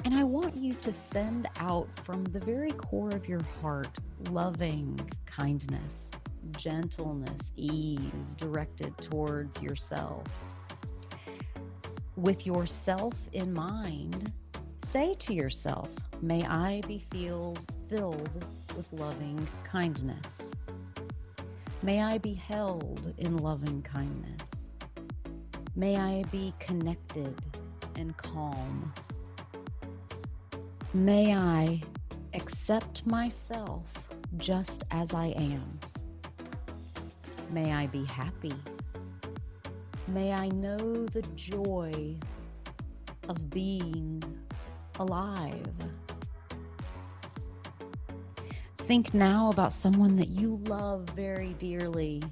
And 0.05 0.15
I 0.15 0.23
want 0.23 0.55
you 0.55 0.75
to 0.75 0.93
send 0.93 1.49
out 1.59 1.89
from 2.05 2.23
the 2.23 2.39
very 2.39 2.71
core 2.71 3.11
of 3.11 3.29
your 3.29 3.43
heart 3.61 3.91
loving 4.31 5.01
kindness, 5.27 6.13
gentleness, 6.57 7.51
ease 7.57 7.99
directed 8.37 8.97
towards 8.99 9.61
yourself. 9.61 10.23
With 12.17 12.47
yourself 12.47 13.15
in 13.33 13.53
mind, 13.53 14.33
say 14.85 15.15
to 15.15 15.35
yourself, 15.35 15.89
May 16.23 16.45
I 16.45 16.81
be 16.87 17.05
filled, 17.11 17.59
filled 17.89 18.45
with 18.77 18.87
loving 18.93 19.49
kindness. 19.65 20.49
May 21.83 22.01
I 22.01 22.19
be 22.19 22.33
held 22.33 23.13
in 23.19 23.39
loving 23.39 23.83
kindness. 23.83 24.43
May 25.75 25.97
I 25.97 26.23
be 26.31 26.55
connected 26.61 27.35
and 27.97 28.17
calm. 28.17 28.93
May 30.95 31.35
I 31.35 31.83
accept 32.33 33.05
myself 33.07 33.83
just 34.37 34.85
as 34.93 35.13
I 35.15 35.27
am. 35.37 35.81
May 37.51 37.73
I 37.73 37.89
be 37.89 38.05
happy. 38.05 38.55
May 40.09 40.33
I 40.33 40.49
know 40.49 41.07
the 41.07 41.23
joy 41.35 42.17
of 43.29 43.51
being 43.51 44.23
alive. 44.99 45.67
Think 48.79 49.15
now 49.15 49.51
about 49.51 49.73
someone 49.73 50.17
that 50.17 50.29
you 50.29 50.61
love 50.67 51.09
very 51.11 51.55
dearly 51.55 52.23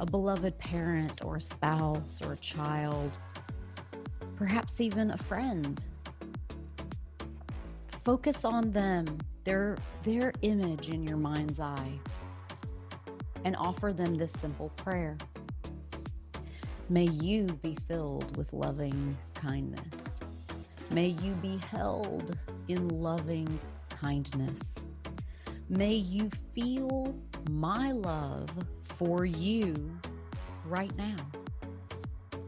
a 0.00 0.06
beloved 0.06 0.58
parent 0.58 1.24
or 1.24 1.36
a 1.36 1.40
spouse 1.40 2.20
or 2.22 2.32
a 2.32 2.36
child, 2.38 3.18
perhaps 4.36 4.80
even 4.80 5.10
a 5.10 5.18
friend. 5.18 5.82
Focus 8.02 8.44
on 8.44 8.72
them, 8.72 9.18
their, 9.44 9.76
their 10.02 10.32
image 10.42 10.88
in 10.88 11.02
your 11.02 11.16
mind's 11.16 11.60
eye, 11.60 11.98
and 13.44 13.54
offer 13.56 13.92
them 13.92 14.14
this 14.14 14.32
simple 14.32 14.70
prayer. 14.76 15.16
May 16.90 17.04
you 17.04 17.44
be 17.62 17.78
filled 17.88 18.36
with 18.36 18.52
loving 18.52 19.16
kindness. 19.32 20.20
May 20.90 21.08
you 21.08 21.32
be 21.36 21.58
held 21.70 22.36
in 22.68 22.88
loving 22.88 23.58
kindness. 23.88 24.76
May 25.70 25.94
you 25.94 26.30
feel 26.54 27.14
my 27.48 27.92
love 27.92 28.50
for 28.84 29.24
you 29.24 29.98
right 30.66 30.94
now. 30.98 31.16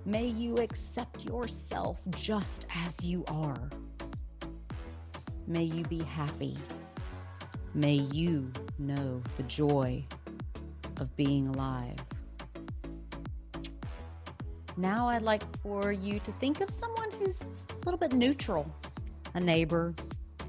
May 0.04 0.26
you 0.26 0.56
accept 0.56 1.24
yourself 1.24 1.98
just 2.10 2.66
as 2.74 3.02
you 3.02 3.24
are. 3.28 3.70
May 5.46 5.64
you 5.64 5.82
be 5.84 6.02
happy. 6.02 6.58
May 7.72 7.94
you 7.94 8.52
know 8.78 9.22
the 9.36 9.42
joy 9.44 10.04
of 10.98 11.16
being 11.16 11.48
alive. 11.48 11.96
Now, 14.76 15.08
I'd 15.08 15.22
like 15.22 15.42
for 15.62 15.90
you 15.90 16.20
to 16.20 16.32
think 16.32 16.60
of 16.60 16.70
someone 16.70 17.10
who's 17.12 17.50
a 17.70 17.84
little 17.86 17.98
bit 17.98 18.12
neutral 18.12 18.70
a 19.34 19.40
neighbor, 19.40 19.94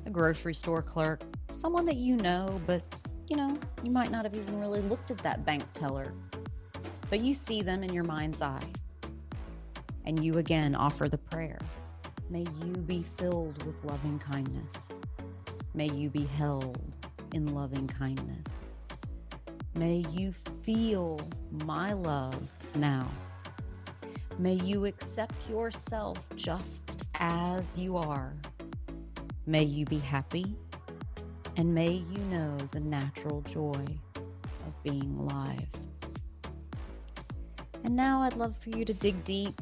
a 0.05 0.09
grocery 0.09 0.53
store 0.53 0.82
clerk, 0.82 1.21
someone 1.51 1.86
that 1.86 1.97
you 1.97 2.15
know, 2.17 2.61
but 2.65 2.82
you 3.28 3.36
know, 3.36 3.57
you 3.84 3.91
might 3.91 4.11
not 4.11 4.23
have 4.23 4.34
even 4.34 4.59
really 4.59 4.82
looked 4.82 5.11
at 5.11 5.17
that 5.19 5.45
bank 5.45 5.63
teller, 5.73 6.13
but 7.09 7.19
you 7.19 7.34
see 7.34 7.61
them 7.61 7.84
in 7.84 7.93
your 7.93 8.05
mind's 8.05 8.41
eye. 8.41 8.71
And 10.05 10.23
you 10.23 10.38
again 10.38 10.73
offer 10.73 11.09
the 11.09 11.17
prayer 11.17 11.59
May 12.30 12.45
you 12.61 12.73
be 12.73 13.05
filled 13.17 13.63
with 13.65 13.75
loving 13.86 14.19
kindness. 14.19 14.99
May 15.73 15.89
you 15.89 16.09
be 16.09 16.25
held 16.25 16.95
in 17.34 17.53
loving 17.53 17.88
kindness. 17.88 18.75
May 19.75 20.03
you 20.11 20.34
feel 20.63 21.19
my 21.63 21.93
love 21.93 22.36
now. 22.75 23.09
May 24.39 24.53
you 24.53 24.85
accept 24.85 25.33
yourself 25.49 26.19
just 26.35 27.03
as 27.15 27.75
you 27.75 27.97
are. 27.97 28.35
May 29.47 29.63
you 29.63 29.83
be 29.85 29.97
happy 29.97 30.55
and 31.55 31.73
may 31.73 31.89
you 31.89 32.19
know 32.25 32.55
the 32.69 32.79
natural 32.79 33.41
joy 33.41 33.83
of 34.15 34.83
being 34.83 35.17
alive. 35.19 35.65
And 37.83 37.95
now 37.95 38.21
I'd 38.21 38.35
love 38.35 38.55
for 38.57 38.69
you 38.69 38.85
to 38.85 38.93
dig 38.93 39.23
deep. 39.23 39.59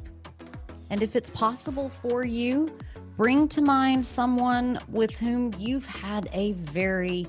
And 0.90 1.02
if 1.02 1.16
it's 1.16 1.30
possible 1.30 1.88
for 1.88 2.26
you, 2.26 2.78
bring 3.16 3.48
to 3.50 3.62
mind 3.62 4.06
someone 4.06 4.78
with 4.90 5.18
whom 5.18 5.54
you've 5.58 5.86
had 5.86 6.28
a 6.34 6.52
very 6.52 7.26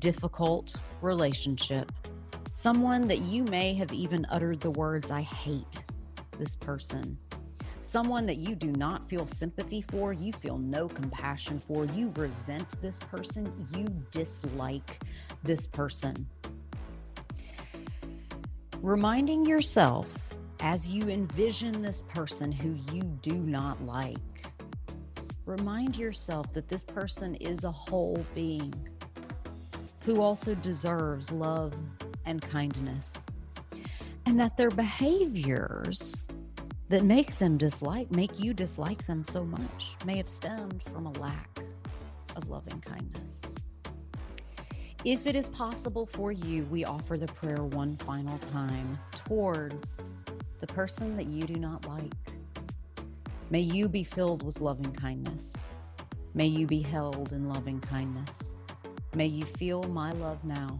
difficult 0.00 0.74
relationship. 1.00 1.92
Someone 2.48 3.06
that 3.06 3.18
you 3.18 3.44
may 3.44 3.72
have 3.74 3.92
even 3.92 4.26
uttered 4.30 4.60
the 4.60 4.72
words, 4.72 5.12
I 5.12 5.20
hate 5.20 5.84
this 6.38 6.56
person. 6.56 7.18
Someone 7.80 8.26
that 8.26 8.36
you 8.36 8.54
do 8.54 8.72
not 8.72 9.08
feel 9.08 9.26
sympathy 9.26 9.82
for, 9.82 10.12
you 10.12 10.32
feel 10.32 10.58
no 10.58 10.88
compassion 10.88 11.62
for, 11.66 11.84
you 11.86 12.12
resent 12.16 12.80
this 12.82 12.98
person, 12.98 13.52
you 13.76 13.84
dislike 14.10 15.00
this 15.44 15.66
person. 15.66 16.26
Reminding 18.82 19.44
yourself 19.44 20.06
as 20.60 20.88
you 20.88 21.08
envision 21.08 21.82
this 21.82 22.02
person 22.02 22.50
who 22.50 22.76
you 22.92 23.02
do 23.22 23.34
not 23.34 23.80
like, 23.84 24.52
remind 25.46 25.96
yourself 25.96 26.52
that 26.52 26.68
this 26.68 26.84
person 26.84 27.34
is 27.36 27.64
a 27.64 27.70
whole 27.70 28.24
being 28.34 28.74
who 30.04 30.20
also 30.20 30.54
deserves 30.56 31.30
love 31.30 31.74
and 32.24 32.42
kindness, 32.42 33.22
and 34.28 34.38
that 34.38 34.58
their 34.58 34.68
behaviors 34.68 36.28
that 36.90 37.02
make 37.02 37.38
them 37.38 37.56
dislike, 37.56 38.10
make 38.10 38.38
you 38.38 38.52
dislike 38.52 39.06
them 39.06 39.24
so 39.24 39.42
much, 39.42 39.96
may 40.04 40.18
have 40.18 40.28
stemmed 40.28 40.82
from 40.92 41.06
a 41.06 41.12
lack 41.12 41.60
of 42.36 42.50
loving 42.50 42.78
kindness. 42.82 43.40
If 45.02 45.26
it 45.26 45.34
is 45.34 45.48
possible 45.48 46.04
for 46.04 46.30
you, 46.30 46.64
we 46.64 46.84
offer 46.84 47.16
the 47.16 47.26
prayer 47.26 47.64
one 47.64 47.96
final 47.96 48.36
time 48.52 48.98
towards 49.12 50.12
the 50.60 50.66
person 50.66 51.16
that 51.16 51.26
you 51.26 51.44
do 51.44 51.54
not 51.54 51.88
like. 51.88 52.12
May 53.48 53.60
you 53.62 53.88
be 53.88 54.04
filled 54.04 54.42
with 54.42 54.60
loving 54.60 54.92
kindness. 54.92 55.54
May 56.34 56.48
you 56.48 56.66
be 56.66 56.82
held 56.82 57.32
in 57.32 57.48
loving 57.48 57.80
kindness. 57.80 58.56
May 59.14 59.26
you 59.26 59.46
feel 59.46 59.84
my 59.84 60.12
love 60.12 60.44
now. 60.44 60.78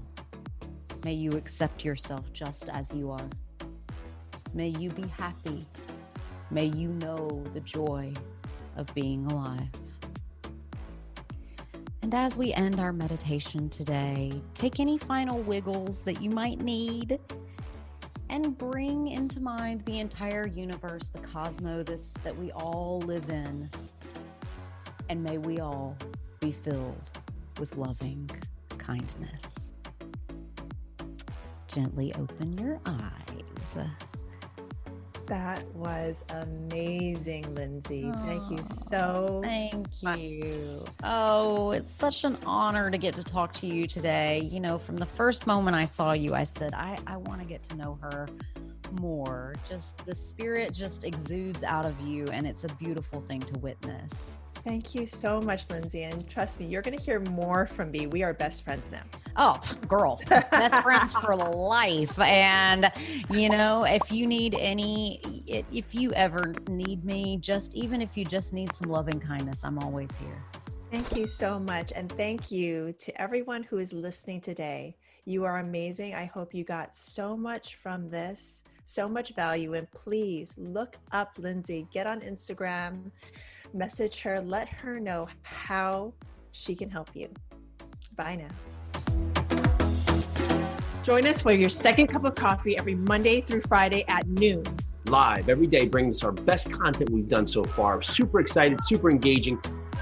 May 1.04 1.14
you 1.14 1.30
accept 1.32 1.84
yourself 1.84 2.32
just 2.32 2.68
as 2.68 2.92
you 2.92 3.10
are. 3.10 3.28
May 4.54 4.68
you 4.68 4.90
be 4.90 5.06
happy 5.08 5.66
May 6.50 6.64
you 6.64 6.88
know 6.88 7.44
the 7.52 7.60
joy 7.60 8.12
of 8.76 8.92
being 8.94 9.26
alive. 9.26 9.68
And 12.00 12.14
as 12.14 12.38
we 12.38 12.54
end 12.54 12.80
our 12.80 12.92
meditation 12.92 13.68
today, 13.68 14.40
take 14.54 14.80
any 14.80 14.96
final 14.96 15.42
wiggles 15.42 16.02
that 16.04 16.22
you 16.22 16.30
might 16.30 16.60
need 16.60 17.20
and 18.30 18.56
bring 18.56 19.08
into 19.08 19.40
mind 19.40 19.84
the 19.84 20.00
entire 20.00 20.46
universe, 20.46 21.08
the 21.08 21.18
cosmos 21.18 22.14
that 22.24 22.36
we 22.36 22.50
all 22.52 23.02
live 23.04 23.28
in. 23.28 23.68
And 25.10 25.22
may 25.22 25.36
we 25.36 25.60
all 25.60 25.96
be 26.40 26.52
filled 26.52 27.10
with 27.58 27.76
loving 27.76 28.30
kindness. 28.78 29.47
Gently 31.68 32.14
open 32.14 32.56
your 32.58 32.80
eyes. 32.86 33.76
That 35.26 35.62
was 35.74 36.24
amazing, 36.30 37.54
Lindsey. 37.54 38.10
Oh, 38.10 38.26
thank 38.26 38.50
you 38.50 38.64
so 38.66 39.40
Thank 39.44 39.86
you. 40.02 40.84
Oh, 41.04 41.72
it's 41.72 41.92
such 41.92 42.24
an 42.24 42.38
honor 42.46 42.90
to 42.90 42.96
get 42.96 43.14
to 43.16 43.22
talk 43.22 43.52
to 43.54 43.66
you 43.66 43.86
today. 43.86 44.48
You 44.50 44.58
know, 44.58 44.78
from 44.78 44.96
the 44.96 45.04
first 45.04 45.46
moment 45.46 45.76
I 45.76 45.84
saw 45.84 46.12
you, 46.12 46.34
I 46.34 46.44
said, 46.44 46.72
I, 46.72 46.98
I 47.06 47.18
want 47.18 47.42
to 47.42 47.46
get 47.46 47.62
to 47.64 47.76
know 47.76 47.98
her 48.00 48.26
more. 48.92 49.54
Just 49.68 50.04
the 50.06 50.14
spirit 50.14 50.72
just 50.72 51.04
exudes 51.04 51.62
out 51.62 51.84
of 51.84 52.00
you, 52.00 52.24
and 52.28 52.46
it's 52.46 52.64
a 52.64 52.68
beautiful 52.76 53.20
thing 53.20 53.40
to 53.40 53.58
witness. 53.58 54.38
Thank 54.68 54.94
you 54.94 55.06
so 55.06 55.40
much, 55.40 55.70
Lindsey. 55.70 56.02
And 56.02 56.28
trust 56.28 56.60
me, 56.60 56.66
you're 56.66 56.82
going 56.82 56.96
to 56.96 57.02
hear 57.02 57.20
more 57.20 57.66
from 57.66 57.90
me. 57.90 58.06
We 58.06 58.22
are 58.22 58.34
best 58.34 58.64
friends 58.64 58.92
now. 58.92 59.00
Oh, 59.38 59.58
girl, 59.88 60.20
best 60.28 60.82
friends 60.82 61.14
for 61.14 61.34
life. 61.34 62.18
And, 62.20 62.92
you 63.30 63.48
know, 63.48 63.84
if 63.84 64.12
you 64.12 64.26
need 64.26 64.54
any, 64.56 65.64
if 65.72 65.94
you 65.94 66.12
ever 66.12 66.54
need 66.68 67.02
me, 67.02 67.38
just 67.38 67.72
even 67.72 68.02
if 68.02 68.14
you 68.14 68.26
just 68.26 68.52
need 68.52 68.70
some 68.74 68.90
loving 68.90 69.18
kindness, 69.18 69.64
I'm 69.64 69.78
always 69.78 70.10
here. 70.18 70.44
Thank 70.90 71.16
you 71.16 71.26
so 71.26 71.58
much. 71.58 71.90
And 71.96 72.12
thank 72.12 72.50
you 72.50 72.92
to 72.98 73.18
everyone 73.18 73.62
who 73.62 73.78
is 73.78 73.94
listening 73.94 74.42
today. 74.42 74.94
You 75.24 75.46
are 75.46 75.60
amazing. 75.60 76.14
I 76.14 76.26
hope 76.26 76.52
you 76.52 76.64
got 76.64 76.94
so 76.94 77.38
much 77.38 77.76
from 77.76 78.10
this, 78.10 78.64
so 78.84 79.08
much 79.08 79.34
value. 79.34 79.72
And 79.74 79.90
please 79.92 80.56
look 80.58 80.98
up 81.12 81.38
Lindsey, 81.38 81.86
get 81.90 82.06
on 82.06 82.20
Instagram, 82.20 83.10
message 83.74 84.22
her, 84.22 84.40
let 84.40 84.68
her 84.68 84.98
know 85.00 85.28
how 85.42 86.12
she 86.52 86.74
can 86.74 86.90
help 86.90 87.10
you. 87.14 87.28
Bye 88.16 88.36
now. 88.36 88.48
Join 91.02 91.26
us 91.26 91.40
for 91.40 91.52
your 91.52 91.70
second 91.70 92.08
cup 92.08 92.24
of 92.24 92.34
coffee 92.34 92.76
every 92.76 92.94
Monday 92.94 93.40
through 93.40 93.62
Friday 93.62 94.04
at 94.08 94.26
noon. 94.26 94.62
Live 95.06 95.48
every 95.48 95.66
day, 95.66 95.86
bringing 95.86 96.10
us 96.10 96.22
our 96.22 96.32
best 96.32 96.70
content 96.70 97.08
we've 97.08 97.28
done 97.28 97.46
so 97.46 97.64
far. 97.64 98.02
Super 98.02 98.40
excited, 98.40 98.82
super 98.84 99.10
engaging, 99.10 99.58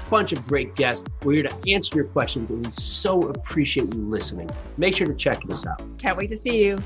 bunch 0.09 0.33
of 0.33 0.45
great 0.45 0.75
guests. 0.75 1.07
We're 1.23 1.33
here 1.33 1.43
to 1.43 1.71
answer 1.71 1.95
your 1.95 2.05
questions, 2.05 2.51
and 2.51 2.65
we 2.65 2.71
so 2.73 3.29
appreciate 3.29 3.93
you 3.93 4.01
listening. 4.01 4.49
Make 4.75 4.97
sure 4.97 5.07
to 5.07 5.15
check 5.15 5.39
us 5.49 5.65
out. 5.65 5.81
Can't 5.97 6.17
wait 6.17 6.29
to 6.29 6.37
see 6.37 6.61
you. 6.65 6.77